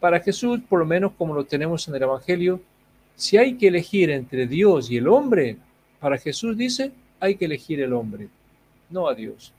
para 0.00 0.20
Jesús, 0.20 0.60
por 0.68 0.78
lo 0.80 0.86
menos 0.86 1.12
como 1.12 1.34
lo 1.34 1.44
tenemos 1.44 1.86
en 1.86 1.94
el 1.94 2.02
Evangelio, 2.02 2.60
Si 3.20 3.36
hay 3.36 3.58
que 3.58 3.68
elegir 3.68 4.08
entre 4.08 4.46
Dios 4.46 4.90
y 4.90 4.96
el 4.96 5.06
hombre, 5.06 5.58
para 6.00 6.16
Jesús 6.16 6.56
dice, 6.56 6.90
hay 7.20 7.34
que 7.34 7.44
elegir 7.44 7.82
el 7.82 7.92
hombre, 7.92 8.30
no 8.88 9.08
a 9.08 9.14
Dios. 9.14 9.52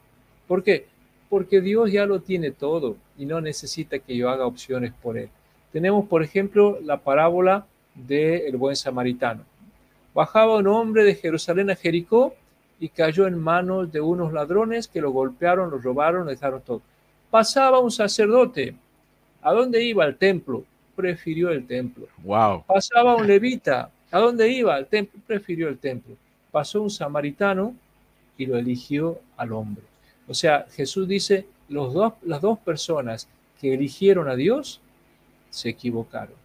¿Por 0.47 0.63
qué? 0.63 0.87
Porque 1.29 1.61
Dios 1.61 1.91
ya 1.91 2.07
lo 2.07 2.21
tiene 2.21 2.49
todo 2.49 2.97
y 3.21 3.25
no 3.27 3.39
necesita 3.39 3.99
que 3.99 4.17
yo 4.17 4.31
haga 4.31 4.47
opciones 4.47 4.93
por 4.99 5.15
él. 5.15 5.29
Tenemos, 5.71 6.07
por 6.07 6.23
ejemplo, 6.23 6.79
la 6.81 6.97
parábola 6.97 7.67
del 7.93 8.57
buen 8.57 8.75
samaritano. 8.75 9.43
Bajaba 10.11 10.57
un 10.57 10.65
hombre 10.65 11.03
de 11.03 11.13
Jerusalén 11.13 11.69
a 11.69 11.75
Jericó 11.75 12.33
y 12.79 12.89
cayó 12.89 13.27
en 13.27 13.37
manos 13.37 13.91
de 13.91 14.01
unos 14.01 14.33
ladrones 14.33 14.87
que 14.87 15.01
lo 15.01 15.11
golpearon, 15.11 15.69
lo 15.69 15.77
robaron, 15.77 16.25
lo 16.25 16.31
dejaron 16.31 16.63
todo. 16.63 16.81
Pasaba 17.29 17.77
un 17.77 17.91
sacerdote. 17.91 18.73
¿A 19.43 19.53
dónde 19.53 19.83
iba? 19.83 20.03
Al 20.03 20.15
templo. 20.15 20.65
Prefirió 20.95 21.51
el 21.51 21.67
templo. 21.67 22.07
Wow. 22.23 22.63
Pasaba 22.65 23.15
un 23.15 23.27
levita. 23.27 23.91
¿A 24.09 24.17
dónde 24.17 24.49
iba? 24.49 24.73
Al 24.73 24.87
templo. 24.87 25.21
Prefirió 25.27 25.69
el 25.69 25.77
templo. 25.77 26.15
Pasó 26.49 26.81
un 26.81 26.89
samaritano 26.89 27.75
y 28.35 28.47
lo 28.47 28.57
eligió 28.57 29.19
al 29.37 29.53
hombre. 29.53 29.83
O 30.27 30.33
sea, 30.33 30.65
Jesús 30.71 31.07
dice, 31.07 31.45
los 31.71 31.93
dos, 31.93 32.13
las 32.23 32.41
dos 32.41 32.59
personas 32.59 33.27
que 33.59 33.73
eligieron 33.73 34.27
a 34.27 34.35
Dios 34.35 34.81
se 35.49 35.69
equivocaron. 35.69 36.35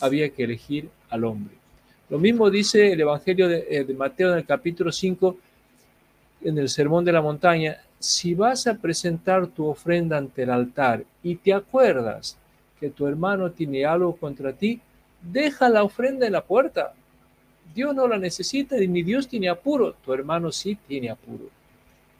Había 0.00 0.30
que 0.30 0.44
elegir 0.44 0.88
al 1.10 1.24
hombre. 1.24 1.54
Lo 2.08 2.18
mismo 2.18 2.50
dice 2.50 2.92
el 2.92 3.00
Evangelio 3.00 3.48
de, 3.48 3.66
eh, 3.68 3.94
Mateo 3.94 4.32
en 4.32 4.38
el 4.38 4.46
capítulo 4.46 4.92
5, 4.92 5.36
en 6.42 6.58
el 6.58 6.68
Sermón 6.68 7.04
de 7.04 7.12
la 7.12 7.20
Montaña. 7.20 7.78
Si 7.98 8.34
vas 8.34 8.66
a 8.66 8.74
presentar 8.74 9.48
tu 9.48 9.66
ofrenda 9.66 10.18
ante 10.18 10.44
el 10.44 10.50
altar 10.50 11.02
y 11.22 11.34
te 11.36 11.52
acuerdas 11.52 12.36
que 12.78 12.90
tu 12.90 13.06
hermano 13.06 13.50
tiene 13.50 13.84
algo 13.84 14.14
contra 14.14 14.52
ti, 14.52 14.80
deja 15.20 15.68
la 15.68 15.82
ofrenda 15.82 16.26
en 16.26 16.32
la 16.32 16.44
puerta. 16.44 16.92
Dios 17.74 17.94
no 17.94 18.06
la 18.06 18.18
necesita 18.18 18.76
ni 18.76 19.02
Dios 19.02 19.26
tiene 19.26 19.48
apuro. 19.48 19.94
Tu 20.04 20.12
hermano 20.12 20.52
sí 20.52 20.78
tiene 20.86 21.10
apuro. 21.10 21.48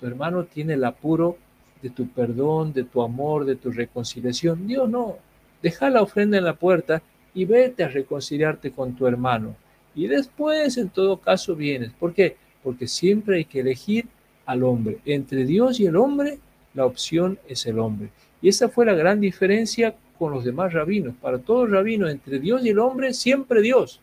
Tu 0.01 0.07
hermano 0.07 0.45
tiene 0.45 0.75
el 0.75 0.85
apuro 0.85 1.39
de 1.83 1.91
tu 1.91 2.09
perdón, 2.09 2.73
de 2.73 2.85
tu 2.85 3.03
amor, 3.03 3.45
de 3.45 3.57
tu 3.57 3.71
reconciliación. 3.71 4.67
Dios 4.67 4.89
no. 4.89 5.17
Deja 5.63 5.91
la 5.91 6.03
ofrenda 6.03 6.39
en 6.39 6.45
la 6.45 6.55
puerta 6.55 7.03
y 7.35 7.45
vete 7.45 7.85
a 7.85 7.89
reconciliarte 7.89 8.71
con 8.71 8.95
tu 8.95 9.07
hermano. 9.07 9.57
Y 9.95 10.07
después, 10.07 10.77
en 10.77 10.91
todo 10.91 11.19
caso, 11.19 11.57
vienes. 11.57 11.91
¿Por 11.93 12.13
qué? 12.13 12.37
Porque 12.63 12.87
siempre 12.87 13.37
hay 13.37 13.45
que 13.45 13.61
elegir 13.61 14.07
al 14.45 14.63
hombre. 14.63 14.99
Entre 15.05 15.45
Dios 15.45 15.81
y 15.81 15.87
el 15.87 15.97
hombre, 15.97 16.39
la 16.75 16.87
opción 16.87 17.39
es 17.49 17.67
el 17.67 17.79
hombre. 17.79 18.11
Y 18.43 18.49
esa 18.49 18.69
fue 18.69 18.87
la 18.87 18.95
gran 18.95 19.21
diferencia 19.21 19.95
con 20.19 20.33
los 20.33 20.45
demás 20.45 20.73
rabinos. 20.73 21.15
Para 21.21 21.39
todos 21.39 21.71
rabinos, 21.71 22.11
entre 22.11 22.39
Dios 22.39 22.65
y 22.65 22.71
el 22.71 22.79
hombre, 22.79 23.13
siempre 23.13 23.63
Dios. 23.63 24.01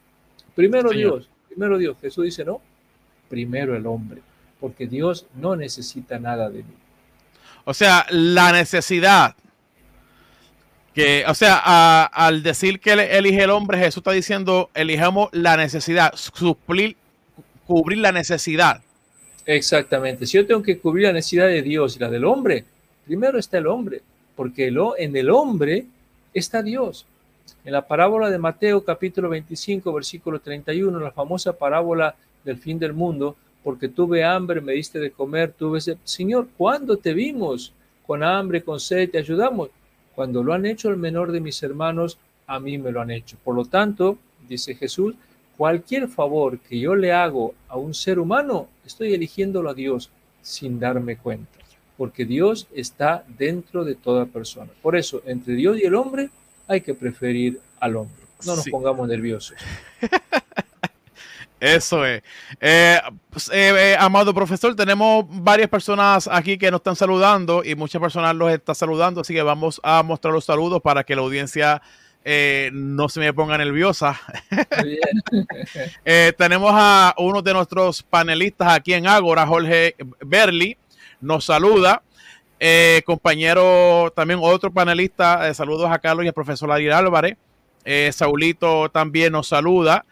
Primero 0.55 0.91
Dios, 0.91 1.29
primero 1.47 1.77
Dios. 1.77 1.97
Jesús 2.01 2.25
dice, 2.25 2.45
no, 2.45 2.62
primero 3.29 3.75
el 3.75 3.86
hombre, 3.88 4.21
porque 4.59 4.88
Dios 4.88 5.27
no 5.36 5.55
necesita 5.55 6.19
nada 6.19 6.49
de 6.49 6.59
mí. 6.59 6.75
O 7.65 7.73
sea, 7.73 8.06
la 8.10 8.52
necesidad 8.52 9.36
que, 10.93 11.26
o 11.28 11.34
sea, 11.34 12.06
al 12.06 12.43
decir 12.43 12.80
que 12.80 12.93
elige 12.93 13.43
el 13.43 13.49
hombre, 13.49 13.80
Jesús 13.80 13.97
está 13.97 14.12
diciendo, 14.12 14.69
elijamos 14.76 15.30
la 15.32 15.58
necesidad, 15.58 16.13
suplir, 16.15 16.95
cubrir 17.65 17.97
la 17.97 18.12
necesidad. 18.12 18.82
Exactamente. 19.45 20.28
Si 20.28 20.38
yo 20.38 20.45
tengo 20.45 20.62
que 20.62 20.78
cubrir 20.78 21.08
la 21.08 21.13
necesidad 21.13 21.47
de 21.47 21.63
Dios 21.63 21.95
y 21.95 21.99
la 21.99 22.10
del 22.10 22.26
hombre, 22.26 22.65
primero 23.06 23.39
está 23.39 23.58
el 23.58 23.67
hombre, 23.67 24.02
porque 24.36 24.67
en 24.97 25.15
el 25.15 25.30
hombre 25.32 25.86
está 26.34 26.62
Dios. 26.62 27.08
En 27.65 27.73
la 27.73 27.88
parábola 27.88 28.30
de 28.30 28.38
Mateo 28.38 28.84
capítulo 28.84 29.30
25, 29.30 29.91
versículo 29.93 30.39
31, 30.39 30.99
la 30.99 31.12
famosa 31.12 31.54
parábola 31.54 32.15
del 32.43 32.58
fin 32.58 32.78
del 32.78 32.93
mundo, 32.93 33.36
porque 33.63 33.88
tuve 33.88 34.23
hambre, 34.23 34.62
me 34.62 34.73
diste 34.73 34.99
de 34.99 35.12
comer, 35.12 35.54
tuve 35.54 35.80
ese, 35.80 35.97
Señor, 36.04 36.47
¿cuándo 36.58 36.97
te 36.97 37.13
vimos? 37.13 37.73
Con 38.06 38.23
hambre, 38.23 38.63
con 38.63 38.80
sed, 38.80 39.10
te 39.10 39.17
ayudamos. 39.17 39.69
Cuando 40.15 40.43
lo 40.43 40.54
han 40.54 40.65
hecho 40.65 40.89
el 40.89 40.97
menor 40.97 41.32
de 41.32 41.39
mis 41.39 41.63
hermanos, 41.63 42.17
a 42.45 42.60
mí 42.60 42.78
me 42.78 42.91
lo 42.91 43.02
han 43.02 43.12
hecho. 43.12 43.38
Por 43.43 43.56
lo 43.56 43.65
tanto, 43.65 44.17
dice 44.47 44.76
Jesús, 44.76 45.15
cualquier 45.58 46.08
favor 46.08 46.60
que 46.60 46.80
yo 46.80 46.95
le 46.95 47.12
hago 47.12 47.54
a 47.67 47.78
un 47.78 47.93
ser 47.93 48.19
humano, 48.19 48.67
estoy 48.86 49.13
eligiéndolo 49.13 49.69
a 49.69 49.73
Dios 49.73 50.10
sin 50.41 50.80
darme 50.80 51.17
cuenta, 51.17 51.58
porque 51.97 52.26
Dios 52.26 52.67
está 52.73 53.23
dentro 53.38 53.86
de 53.86 53.95
toda 53.95 54.26
persona. 54.26 54.71
Por 54.82 54.95
eso, 54.95 55.21
entre 55.26 55.56
Dios 55.56 55.78
y 55.80 55.86
el 55.86 55.95
hombre, 55.95 56.30
hay 56.67 56.82
que 56.82 56.93
preferir 56.93 57.60
al 57.80 57.95
hombre. 57.95 58.23
No 58.45 58.56
nos 58.58 58.67
pongamos 58.67 59.08
nerviosos. 59.08 59.58
Eso 61.63 62.06
es. 62.06 62.21
Eh, 62.60 62.99
pues, 63.30 63.47
eh, 63.47 63.93
eh, 63.93 63.95
amado 63.97 64.34
profesor, 64.34 64.76
tenemos 64.76 65.23
varias 65.30 65.69
personas 65.69 66.28
aquí 66.30 66.58
que 66.58 66.69
nos 66.69 66.80
están 66.80 66.97
saludando 66.97 67.63
y 67.63 67.73
muchas 67.73 68.02
personas 68.02 68.36
los 68.36 68.52
están 68.52 68.76
saludando, 68.76 69.21
así 69.21 69.34
que 69.34 69.41
vamos 69.41 69.80
a 69.82 70.04
mostrar 70.04 70.34
los 70.34 70.43
saludos 70.43 70.82
para 70.82 71.06
que 71.06 71.15
la 71.15 71.21
audiencia 71.21 71.82
no 72.73 73.08
se 73.08 73.21
me 73.21 73.34
ponga 73.34 73.58
nerviosa. 73.58 74.19
tenemos 76.38 76.71
a 76.73 77.15
uno 77.17 77.41
de 77.41 77.54
nuestros 77.54 78.04
panelistas 78.04 78.73
aquí 78.73 78.93
en 78.93 79.08
Ágora, 79.08 79.47
Jorge 79.47 79.95
Berli, 80.19 80.76
nos 81.21 81.45
saluda. 81.45 82.02
compañero, 83.06 84.12
también 84.13 84.41
otro 84.43 84.69
panelista, 84.69 85.54
saludos 85.54 85.89
a 85.89 85.99
Carlos 85.99 86.26
y 86.26 86.28
al 86.28 86.34
profesor 86.34 86.69
Ariel 86.73 86.91
Álvarez. 86.91 87.38
Saulito 88.12 88.89
también 88.89 89.32
nos 89.32 89.47
saluda. 89.47 90.04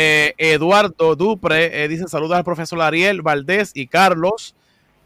Eh, 0.00 0.32
Eduardo 0.38 1.16
Dupre 1.16 1.82
eh, 1.82 1.88
dice 1.88 2.06
saludos 2.06 2.36
al 2.36 2.44
profesor 2.44 2.80
Ariel 2.80 3.20
Valdés 3.20 3.72
y 3.74 3.88
Carlos. 3.88 4.54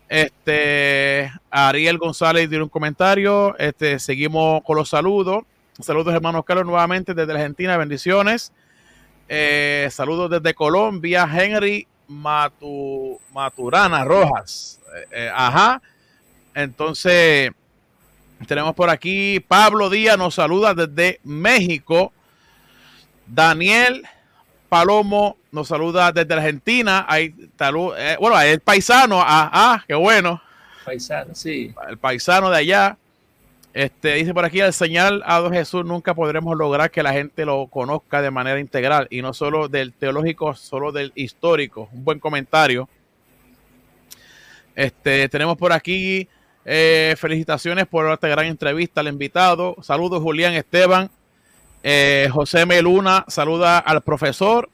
Este 0.07 1.33
Ariel 1.51 1.97
González 1.97 2.51
dio 2.51 2.63
un 2.63 2.69
comentario. 2.69 3.57
Este, 3.57 3.99
seguimos 3.99 4.63
con 4.65 4.77
los 4.77 4.91
saludos. 4.91 5.45
Saludos, 5.81 6.13
hermanos 6.13 6.45
Carlos, 6.45 6.67
nuevamente 6.67 7.15
desde 7.15 7.33
Argentina. 7.33 7.79
Bendiciones. 7.79 8.53
Eh, 9.31 9.89
saludos 9.91 10.29
desde 10.29 10.53
Colombia. 10.53 11.27
Henry 11.27 11.89
Maturana 12.07 14.05
Rojas. 14.05 14.79
ajá. 15.35 15.81
Entonces, 16.55 17.51
tenemos 18.47 18.75
por 18.75 18.91
aquí 18.91 19.41
Pablo 19.41 19.89
Díaz 19.89 20.19
nos 20.19 20.35
saluda 20.35 20.75
desde 20.75 21.19
México. 21.25 22.13
Daniel 23.27 24.07
Palomo 24.73 25.37
nos 25.51 25.69
saluda 25.69 26.13
desde 26.13 26.33
Argentina. 26.33 27.05
Hay, 27.07 27.35
eh, 27.37 28.17
bueno, 28.19 28.41
el 28.41 28.59
paisano. 28.61 29.21
Ah, 29.21 29.51
ah, 29.53 29.85
qué 29.87 29.95
bueno. 29.95 30.41
Paisano, 30.83 31.35
sí. 31.35 31.75
El 31.91 31.99
paisano 31.99 32.49
de 32.49 32.57
allá. 32.57 32.97
Este, 33.75 34.15
dice 34.15 34.33
por 34.33 34.47
aquí, 34.47 34.63
al 34.63 34.73
señal 34.73 35.23
a 35.27 35.41
don 35.41 35.53
Jesús 35.53 35.85
nunca 35.85 36.15
podremos 36.15 36.57
lograr 36.57 36.91
que 36.91 37.03
la 37.03 37.13
gente 37.13 37.45
lo 37.45 37.67
conozca 37.67 38.23
de 38.23 38.31
manera 38.31 38.59
integral 38.59 39.09
y 39.11 39.21
no 39.21 39.35
solo 39.35 39.69
del 39.69 39.93
teológico, 39.93 40.55
solo 40.55 40.91
del 40.91 41.13
histórico. 41.17 41.91
Un 41.93 42.07
buen 42.07 42.19
comentario. 42.19 42.89
Este, 44.75 45.29
tenemos 45.29 45.59
por 45.59 45.75
aquí 45.75 46.31
eh, 46.65 47.15
felicitaciones 47.19 47.87
por 47.87 48.11
esta 48.11 48.27
gran 48.27 48.47
entrevista 48.47 49.03
al 49.03 49.09
invitado. 49.09 49.77
Saludos 49.83 50.23
Julián 50.23 50.55
Esteban. 50.55 51.11
Eh, 51.83 52.29
José 52.33 52.67
Meluna 52.67 53.25
saluda 53.29 53.79
al 53.79 54.03
profesor. 54.03 54.69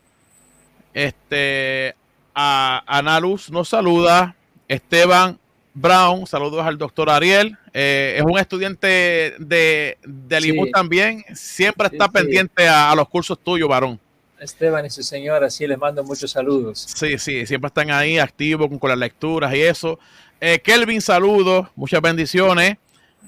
Este, 0.93 1.95
a 2.35 2.83
Ana 2.87 3.21
Luz 3.21 3.51
nos 3.51 3.69
saluda. 3.69 4.35
Esteban 4.67 5.39
Brown, 5.75 6.27
saludos 6.27 6.67
al 6.67 6.77
doctor 6.77 7.09
Ariel. 7.09 7.57
Eh, 7.73 8.17
es 8.19 8.25
un 8.25 8.39
estudiante 8.39 9.35
de, 9.39 9.99
de 10.05 10.71
también. 10.73 11.25
Siempre 11.35 11.87
está 11.87 12.09
pendiente 12.09 12.67
a, 12.69 12.95
los 12.95 13.09
cursos 13.09 13.39
tuyos, 13.39 13.69
varón. 13.69 13.99
Esteban 14.41 14.85
y 14.87 14.91
su 14.91 15.03
señora, 15.03 15.51
sí, 15.51 15.67
les 15.67 15.79
mando 15.79 16.05
muchos 16.05 16.31
saludos. 16.31 16.87
Sí, 16.95 17.19
sí, 17.19 17.47
siempre 17.47 17.69
están 17.69 17.91
ahí 17.91 18.19
activos 18.19 18.69
con, 18.79 18.89
las 18.89 18.99
lecturas 18.99 19.55
y 19.55 19.61
eso. 19.61 19.99
Eh, 20.41 20.61
Kelvin, 20.61 21.01
saludos, 21.01 21.69
muchas 21.75 22.01
bendiciones. 22.01 22.77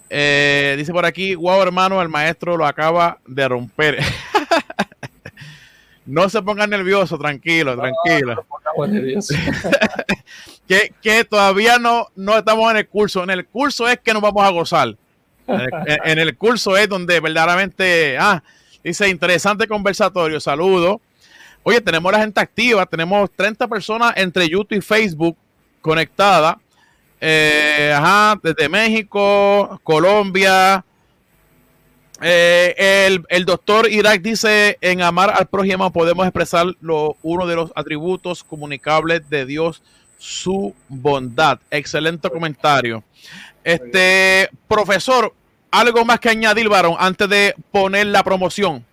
Eh, 0.09 0.75
dice 0.77 0.93
por 0.93 1.07
aquí, 1.07 1.37
wow 1.37 1.63
hermano, 1.63 2.03
el 2.03 2.09
maestro 2.09 2.57
lo 2.57 2.67
acaba 2.67 3.19
de 3.27 3.49
romper. 3.49 3.99
no 6.07 6.29
se 6.29 6.43
pongan 6.43 6.71
nerviosos, 6.71 7.19
tranquilo, 7.19 7.77
tranquilo. 7.77 8.45
que, 10.67 11.25
todavía 11.25 11.79
no, 11.79 12.09
no 12.17 12.39
estamos 12.39 12.71
en 12.73 12.79
el 12.79 12.89
curso. 12.89 13.23
En 13.23 13.31
el 13.31 13.47
curso 13.47 13.89
es 13.89 14.01
que 14.01 14.13
nos 14.13 14.23
vamos 14.23 14.45
a 14.45 14.51
gozar. 14.51 14.97
En 15.47 16.19
el, 16.19 16.37
curso 16.37 16.77
es 16.77 16.89
donde 16.89 17.19
verdaderamente, 17.19 18.17
ah, 18.19 18.43
dice 18.85 19.09
interesante 19.09 19.67
conversatorio, 19.67 20.39
saludos. 20.41 20.99
Oye, 21.63 21.81
tenemos 21.81 22.11
la 22.13 22.21
gente 22.21 22.41
activa, 22.41 22.87
tenemos 22.87 23.31
30 23.33 23.69
personas 23.69 24.13
entre 24.17 24.49
YouTube 24.49 24.79
y 24.79 24.81
Facebook 24.81 25.37
conectadas. 25.81 26.57
Eh, 27.21 27.93
ajá, 27.95 28.41
desde 28.43 28.69
México, 28.69 29.79
Colombia, 29.85 30.85
Eh, 32.23 33.17
el, 33.31 33.45
doctor 33.47 33.91
Irak 33.91 34.21
dice, 34.21 34.77
en 34.83 35.01
amar 35.01 35.31
al 35.31 35.47
prójimo 35.47 35.91
podemos 35.91 36.27
expresar 36.27 36.67
lo, 36.83 37.17
uno 37.23 37.47
de 37.47 37.57
los 37.57 37.73
atributos 37.75 38.45
comunicables 38.45 39.29
de 39.31 39.47
Dios, 39.47 39.83
su 40.19 40.75
bondad. 40.89 41.59
Excelente 41.71 42.29
comentario. 42.29 43.03
Este, 43.65 44.51
profesor, 44.69 45.33
algo 45.71 46.05
más 46.05 46.21
que 46.21 46.29
añadir, 46.29 46.69
varón, 46.69 46.95
antes 46.99 47.27
de 47.27 47.55
poner 47.71 48.07
la 48.09 48.23
promoción. 48.23 48.85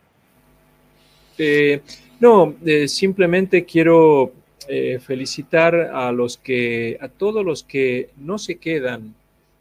Eh, 1.38 1.82
no, 2.22 2.56
simplemente 2.88 3.66
quiero 3.66 4.32
felicitar 5.02 5.76
a 5.76 6.12
los 6.12 6.38
que, 6.38 6.98
a 7.00 7.08
todos 7.08 7.46
los 7.46 7.64
que 7.64 8.10
no 8.18 8.38
se 8.38 8.58
quedan 8.58 9.16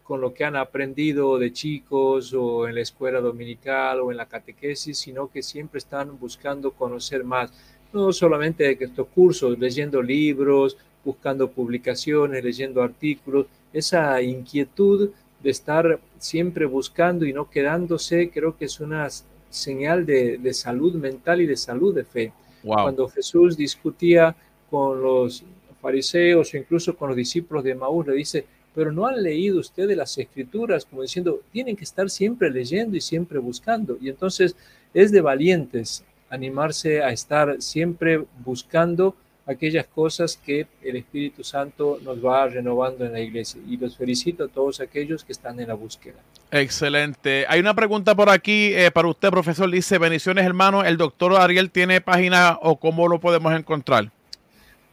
con 0.07 0.21
lo 0.21 0.33
que 0.33 0.45
han 0.45 0.55
aprendido 0.55 1.37
de 1.37 1.53
chicos 1.53 2.33
o 2.33 2.69
en 2.69 2.77
la 2.77 2.81
escuela 2.81 3.21
dominical 3.21 4.01
o 4.01 4.13
en 4.13 4.17
la 4.17 4.27
catequesis, 4.27 4.97
sino 4.97 5.29
que 5.29 5.43
siempre 5.43 5.79
están 5.79 6.17
buscando 6.19 6.71
conocer 6.71 7.25
más, 7.25 7.53
no 7.93 8.13
solamente 8.13 8.63
de 8.65 8.85
estos 8.85 9.09
cursos, 9.09 9.59
leyendo 9.59 10.01
libros, 10.01 10.77
buscando 11.05 11.51
publicaciones, 11.51 12.45
leyendo 12.45 12.83
artículos, 12.83 13.47
esa 13.73 14.23
inquietud 14.23 15.11
de 15.43 15.51
estar 15.51 15.99
siempre 16.19 16.67
buscando 16.67 17.27
y 17.27 17.33
no 17.33 17.51
quedándose, 17.51 18.31
creo 18.31 18.57
que 18.57 18.67
es 18.67 18.79
una 18.79 19.09
señal 19.51 20.07
de, 20.07 20.55
salud 20.55 20.95
mental 20.95 21.41
y 21.41 21.47
de 21.47 21.57
salud 21.57 21.95
de 21.95 22.05
fe. 22.05 22.33
Cuando 22.63 23.09
Jesús 23.09 23.57
discutía 23.57 24.35
con 24.71 25.03
los 25.03 25.45
fariseos 25.81 26.53
o 26.53 26.57
incluso 26.57 26.97
con 26.97 27.09
los 27.09 27.17
discípulos 27.17 27.65
de 27.65 27.75
Maús, 27.75 28.07
le 28.07 28.15
dice, 28.15 28.45
pero 28.75 28.93
no 28.93 29.07
han 29.07 29.23
leído 29.23 29.59
ustedes 29.59 29.97
las 29.97 30.17
escrituras, 30.19 30.85
como 30.85 31.03
diciendo, 31.03 31.41
tienen 31.51 31.77
que 31.77 31.85
estar 31.85 32.11
siempre 32.11 32.51
leyendo 32.51 32.97
y 32.97 33.01
siempre 33.01 33.39
buscando. 33.39 33.97
Y 34.01 34.09
entonces 34.09 34.55
es 34.93 35.13
de 35.13 35.21
valientes 35.21 36.05
animarse 36.29 37.03
a 37.03 37.11
estar 37.11 37.63
siempre 37.63 38.25
buscando 38.45 39.15
aquellas 39.47 39.87
cosas 39.87 40.37
que 40.37 40.67
el 40.83 40.97
Espíritu 40.97 41.45
Santo 41.45 41.99
nos 42.03 42.25
va 42.25 42.49
renovando 42.49 43.05
en 43.05 43.13
la 43.13 43.21
iglesia. 43.21 43.61
Y 43.67 43.77
los 43.77 43.97
felicito 43.97 44.45
a 44.45 44.49
todos 44.49 44.81
aquellos 44.81 45.25
que 45.25 45.33
están 45.33 45.59
en 45.61 45.69
la 45.69 45.75
búsqueda. 45.75 46.17
Excelente. 46.51 47.47
Hay 47.49 47.61
una 47.61 47.75
pregunta 47.75 48.15
por 48.15 48.29
aquí 48.29 48.73
eh, 48.75 48.91
para 48.91 49.09
usted, 49.09 49.31
profesor. 49.31 49.71
Dice, 49.71 49.99
bendiciones 49.99 50.45
hermano, 50.45 50.85
¿el 50.85 50.97
doctor 50.97 51.35
Ariel 51.35 51.71
tiene 51.71 52.01
página 52.01 52.59
o 52.61 52.77
cómo 52.77 53.09
lo 53.09 53.21
podemos 53.21 53.55
encontrar? 53.55 54.11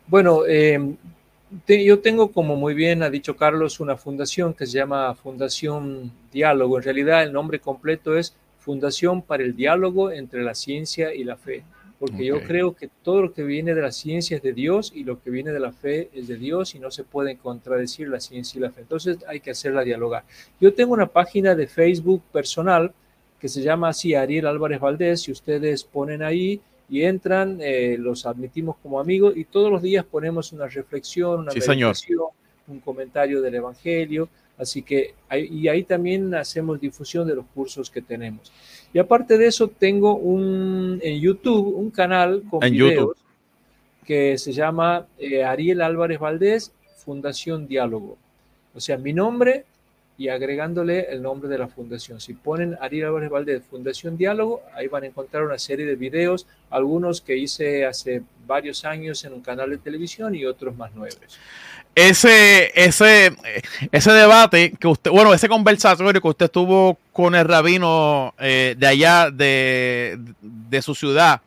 Bueno, 0.08 0.46
eh, 0.46 0.96
yo 1.68 2.00
tengo, 2.00 2.32
como 2.32 2.56
muy 2.56 2.74
bien 2.74 3.04
ha 3.04 3.10
dicho 3.10 3.36
Carlos, 3.36 3.80
una 3.80 3.96
fundación 3.96 4.54
que 4.54 4.66
se 4.66 4.74
llama 4.74 5.14
Fundación 5.16 6.12
Diálogo. 6.32 6.78
En 6.78 6.84
realidad 6.84 7.24
el 7.24 7.32
nombre 7.32 7.60
completo 7.60 8.18
es 8.18 8.36
Fundación 8.60 9.22
para 9.22 9.44
el 9.44 9.56
Diálogo 9.56 10.12
entre 10.12 10.44
la 10.44 10.56
Ciencia 10.56 11.14
y 11.14 11.24
la 11.24 11.36
Fe, 11.36 11.64
porque 12.00 12.26
yo 12.26 12.42
creo 12.42 12.76
que 12.76 12.90
todo 13.02 13.22
lo 13.22 13.34
que 13.34 13.44
viene 13.44 13.74
de 13.76 13.82
la 13.82 13.92
ciencia 13.92 14.38
es 14.38 14.44
de 14.44 14.54
Dios 14.54 14.92
y 14.96 15.04
lo 15.04 15.22
que 15.22 15.30
viene 15.30 15.52
de 15.52 15.60
la 15.60 15.72
fe 15.72 16.10
es 16.14 16.28
de 16.28 16.38
Dios 16.38 16.76
y 16.76 16.80
no 16.80 16.92
se 16.92 17.04
pueden 17.04 17.38
contradecir 17.38 18.10
la 18.10 18.20
ciencia 18.20 18.58
y 18.58 18.62
la 18.62 18.72
fe. 18.72 18.82
Entonces 18.82 19.18
hay 19.28 19.40
que 19.40 19.52
hacerla 19.52 19.84
dialogar. 19.84 20.24
Yo 20.60 20.74
tengo 20.74 20.94
una 20.94 21.08
página 21.08 21.56
de 21.56 21.68
Facebook 21.68 22.24
personal 22.32 22.94
que 23.40 23.48
se 23.48 23.62
llama 23.62 23.90
así 23.90 24.16
Ariel 24.16 24.48
Álvarez 24.48 24.80
Valdés. 24.80 25.22
Si 25.22 25.32
ustedes 25.32 25.84
ponen 25.84 26.24
ahí, 26.24 26.62
y 26.90 27.04
entran, 27.04 27.60
eh, 27.62 27.98
los 27.98 28.26
admitimos 28.26 28.76
como 28.82 29.00
amigos 29.00 29.36
y 29.36 29.46
todos 29.46 29.72
los 29.72 29.82
días 29.82 30.06
ponemos 30.06 30.52
una 30.52 30.68
reflexión, 30.68 31.42
una 31.42 31.52
meditación, 31.54 32.28
un 32.68 32.80
comentario 32.80 33.42
del 33.42 33.56
Evangelio. 33.56 34.30
Así 34.58 34.84
que, 34.84 35.16
y 35.50 35.68
ahí 35.68 35.84
también 35.84 36.36
hacemos 36.36 36.80
difusión 36.80 37.28
de 37.28 37.36
los 37.36 37.46
cursos 37.48 37.90
que 37.90 38.02
tenemos. 38.02 38.52
Y 38.94 39.00
aparte 39.00 39.38
de 39.38 39.48
eso, 39.48 39.68
tengo 39.68 40.16
un, 40.16 41.00
en 41.02 41.20
YouTube 41.20 41.76
un 41.76 41.90
canal 41.90 42.44
con 42.50 42.60
videos 42.60 43.18
que 44.06 44.38
se 44.38 44.52
llama 44.52 45.08
eh, 45.18 45.44
Ariel 45.44 45.82
Álvarez 45.82 46.20
Valdés, 46.20 46.72
Fundación 46.98 47.68
Diálogo. 47.68 48.18
O 48.76 48.80
sea, 48.80 48.98
mi 48.98 49.14
nombre 49.14 49.66
y 50.18 50.28
agregándole 50.30 51.08
el 51.12 51.22
nombre 51.22 51.50
de 51.50 51.58
la 51.58 51.68
fundación. 51.68 52.22
Si 52.22 52.34
ponen 52.34 52.78
Ariel 52.80 53.08
Álvarez 53.08 53.30
Valdés, 53.30 53.64
Fundación 53.70 54.16
Diálogo, 54.16 54.62
ahí 54.76 54.88
van 54.88 55.04
a 55.04 55.08
encontrar 55.08 55.44
una 55.44 55.58
serie 55.58 55.86
de 55.86 55.96
videos, 55.96 56.46
algunos 56.70 57.22
que 57.22 57.36
hice 57.36 57.86
hace 57.86 58.22
varios 58.46 58.86
años 58.86 59.24
en 59.26 59.34
un 59.34 59.42
canal 59.42 59.70
de 59.72 59.78
televisión 59.78 60.36
y 60.36 60.46
otros 60.46 60.76
más 60.76 60.94
nuevos. 60.94 61.18
Ese, 61.96 62.72
ese, 62.74 63.34
ese 63.92 64.12
debate 64.12 64.74
que 64.80 64.88
usted, 64.88 65.12
bueno, 65.12 65.34
ese 65.34 65.48
conversatorio 65.48 66.22
que 66.22 66.28
usted 66.28 66.50
tuvo 66.50 66.98
con 67.12 67.36
el 67.36 67.48
rabino 67.48 68.34
eh, 68.40 68.76
de 68.78 68.88
allá 68.88 69.30
de, 69.32 70.18
de 70.42 70.82
su 70.82 70.96
ciudad. 70.96 71.42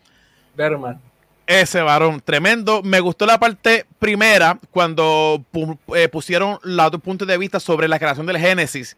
Berman. 0.56 1.05
Ese 1.46 1.80
varón, 1.80 2.20
tremendo. 2.24 2.82
Me 2.82 2.98
gustó 3.00 3.24
la 3.24 3.38
parte 3.38 3.86
primera 3.98 4.58
cuando 4.70 5.44
eh, 5.94 6.08
pusieron 6.08 6.58
los 6.62 6.90
dos 6.90 7.00
puntos 7.00 7.28
de 7.28 7.38
vista 7.38 7.60
sobre 7.60 7.86
la 7.86 7.98
creación 7.98 8.26
del 8.26 8.38
Génesis. 8.38 8.96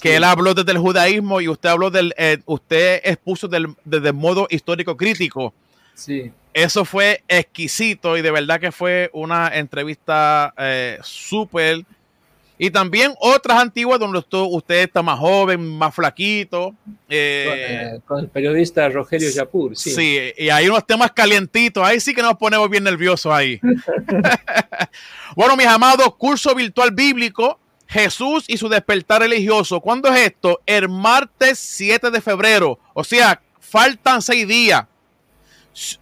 Que 0.00 0.16
él 0.16 0.24
habló 0.24 0.54
desde 0.54 0.72
el 0.72 0.78
judaísmo 0.78 1.40
y 1.40 1.48
usted 1.48 1.68
habló 1.68 1.90
del, 1.90 2.14
eh, 2.16 2.38
usted 2.46 3.00
expuso 3.04 3.48
del, 3.48 3.74
desde 3.84 4.08
el 4.08 4.14
modo 4.14 4.46
histórico 4.50 4.96
crítico. 4.96 5.52
Sí. 5.94 6.30
Eso 6.54 6.84
fue 6.84 7.22
exquisito 7.28 8.16
y 8.16 8.22
de 8.22 8.30
verdad 8.30 8.60
que 8.60 8.72
fue 8.72 9.10
una 9.12 9.48
entrevista 9.48 10.54
eh, 10.56 10.98
súper 11.02 11.84
y 12.58 12.70
también 12.70 13.14
otras 13.20 13.60
antiguas 13.60 14.00
donde 14.00 14.18
usted 14.18 14.82
está 14.82 15.00
más 15.00 15.18
joven, 15.18 15.64
más 15.78 15.94
flaquito. 15.94 16.74
Eh, 17.08 17.94
eh, 17.94 18.00
con, 18.04 18.18
el 18.18 18.28
periodista 18.28 18.88
Rogelio 18.88 19.30
Yapur, 19.30 19.76
sí. 19.76 19.90
Sí, 19.90 20.18
y 20.36 20.48
hay 20.48 20.68
unos 20.68 20.84
temas 20.84 21.12
calientitos. 21.12 21.84
Ahí 21.84 22.00
sí 22.00 22.12
que 22.12 22.22
nos 22.22 22.34
ponemos 22.34 22.68
bien 22.68 22.82
nerviosos 22.82 23.32
ahí. 23.32 23.60
bueno, 25.36 25.56
mis 25.56 25.66
amados, 25.66 26.14
curso 26.16 26.52
virtual 26.52 26.90
bíblico, 26.90 27.60
Jesús 27.86 28.44
y 28.48 28.56
su 28.56 28.68
despertar 28.68 29.20
religioso. 29.20 29.80
¿Cuándo 29.80 30.08
es 30.08 30.26
esto? 30.26 30.60
El 30.66 30.88
martes 30.88 31.60
7 31.60 32.10
de 32.10 32.20
febrero. 32.20 32.80
O 32.92 33.04
sea, 33.04 33.40
faltan 33.60 34.20
seis 34.20 34.48
días. 34.48 34.84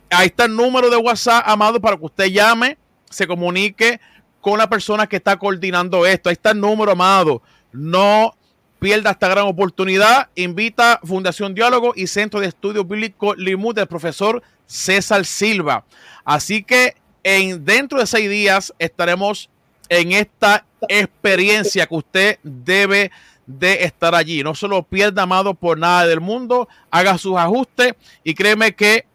Ahí 0.08 0.28
está 0.28 0.46
el 0.46 0.56
número 0.56 0.88
de 0.88 0.96
WhatsApp, 0.96 1.44
amado, 1.46 1.78
para 1.80 1.98
que 1.98 2.04
usted 2.06 2.26
llame, 2.26 2.78
se 3.10 3.26
comunique 3.26 4.00
con 4.46 4.58
la 4.58 4.68
persona 4.68 5.08
que 5.08 5.16
está 5.16 5.36
coordinando 5.36 6.06
esto. 6.06 6.28
Ahí 6.28 6.34
está 6.34 6.52
el 6.52 6.60
número, 6.60 6.92
amado. 6.92 7.42
No 7.72 8.32
pierda 8.78 9.10
esta 9.10 9.26
gran 9.26 9.44
oportunidad. 9.44 10.28
Invita 10.36 11.00
Fundación 11.02 11.52
Diálogo 11.52 11.94
y 11.96 12.06
Centro 12.06 12.38
de 12.38 12.46
Estudios 12.46 12.86
Bíblicos 12.86 13.36
Limud 13.38 13.74
del 13.74 13.88
profesor 13.88 14.44
César 14.68 15.24
Silva. 15.24 15.84
Así 16.24 16.62
que 16.62 16.94
en, 17.24 17.64
dentro 17.64 17.98
de 17.98 18.06
seis 18.06 18.30
días 18.30 18.72
estaremos 18.78 19.50
en 19.88 20.12
esta 20.12 20.64
experiencia 20.88 21.88
que 21.88 21.94
usted 21.96 22.38
debe 22.44 23.10
de 23.48 23.82
estar 23.82 24.14
allí. 24.14 24.44
No 24.44 24.54
se 24.54 24.68
lo 24.68 24.84
pierda, 24.84 25.22
amado, 25.22 25.54
por 25.54 25.76
nada 25.76 26.06
del 26.06 26.20
mundo. 26.20 26.68
Haga 26.92 27.18
sus 27.18 27.36
ajustes 27.36 27.94
y 28.22 28.32
créeme 28.34 28.76
que 28.76 29.06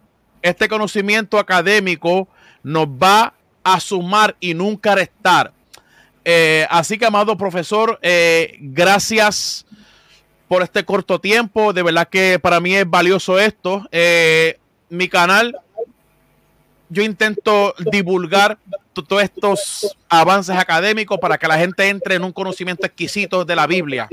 este 0.42 0.68
conocimiento 0.68 1.40
académico 1.40 2.28
nos 2.64 2.88
va 2.88 3.34
a 3.64 3.80
sumar 3.80 4.36
y 4.40 4.54
nunca 4.54 4.96
restar. 4.96 5.52
Eh, 6.24 6.66
así 6.70 6.98
que, 6.98 7.06
amado 7.06 7.38
profesor, 7.38 8.00
eh, 8.02 8.58
gracias 8.60 9.66
por 10.48 10.62
este 10.62 10.84
corto 10.84 11.20
tiempo. 11.20 11.74
De 11.74 11.84
verdad 11.84 12.08
que 12.08 12.40
para 12.40 12.60
mí 12.60 12.76
es 12.76 12.90
valioso 12.90 13.40
esto. 13.40 13.88
Eh, 13.92 14.60
mi 14.90 15.08
canal, 15.08 15.56
yo 16.90 17.04
intento 17.04 17.74
divulgar 17.92 18.58
todos 18.94 19.24
estos 19.24 19.98
avances 20.10 20.56
académicos 20.56 21.18
para 21.20 21.38
que 21.38 21.48
la 21.48 21.58
gente 21.58 21.88
entre 21.88 22.16
en 22.16 22.24
un 22.24 22.34
conocimiento 22.34 22.86
exquisito 22.86 23.46
de 23.46 23.56
la 23.56 23.66
Biblia. 23.66 24.10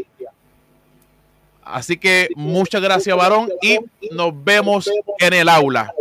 Así 1.62 1.98
que 1.98 2.28
muchas 2.34 2.80
gracias, 2.80 3.14
varón, 3.14 3.50
y 3.60 3.78
nos 4.12 4.32
vemos 4.42 4.88
en 5.18 5.34
el 5.34 5.48
aula. 5.48 5.92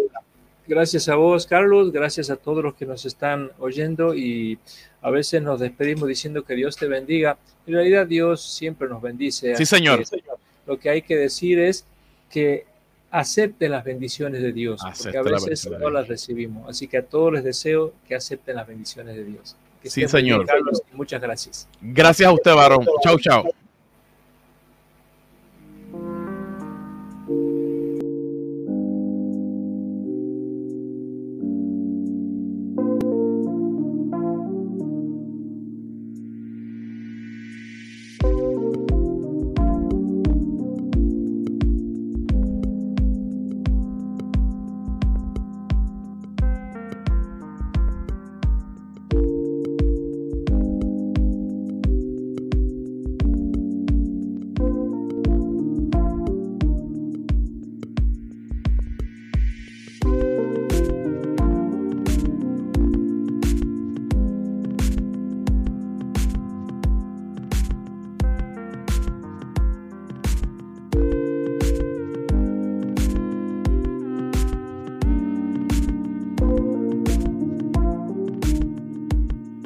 Gracias 0.68 1.07
a 1.07 1.15
vos, 1.15 1.47
Carlos. 1.47 1.91
Gracias 1.91 2.30
a 2.30 2.36
todos 2.36 2.63
los 2.63 2.76
que 2.76 2.86
nos 2.86 3.05
están 3.05 3.51
oyendo 3.59 4.13
y 4.13 4.59
a 5.01 5.09
veces 5.09 5.41
nos 5.41 5.59
despedimos 5.59 6.07
diciendo 6.09 6.43
que 6.43 6.55
Dios 6.55 6.76
te 6.76 6.88
bendiga. 6.88 7.38
En 7.65 7.74
realidad 7.74 8.05
Dios 8.05 8.41
siempre 8.41 8.88
nos 8.89 9.01
bendice. 9.01 9.55
Sí, 9.55 9.65
señor. 9.65 10.03
Lo 10.65 10.78
que 10.78 10.89
hay 10.89 11.01
que 11.01 11.15
decir 11.15 11.59
es 11.59 11.86
que 12.30 12.65
acepten 13.09 13.72
las 13.72 13.86
bendiciones 13.86 14.41
de 14.41 14.51
Dios, 14.51 14.82
porque 15.01 15.18
a 15.18 15.22
veces 15.22 15.70
no 15.70 15.89
las 15.89 16.07
recibimos. 16.07 16.70
Así 16.70 16.88
que 16.88 16.97
a 16.97 17.05
todos 17.05 17.34
les 17.34 17.43
deseo 17.43 17.93
que 18.07 18.15
acepten 18.15 18.57
las 18.57 18.68
bendiciones 18.68 19.15
de 19.15 19.24
Dios. 19.24 19.55
sí, 19.84 20.07
señor. 20.07 20.45
Carlos, 20.45 20.82
muchas 20.91 21.22
gracias. 21.22 21.68
Gracias 21.82 22.28
a 22.28 22.34
usted, 22.34 22.53
varón. 22.53 22.86
Chau, 23.03 23.18
chau. 23.20 23.49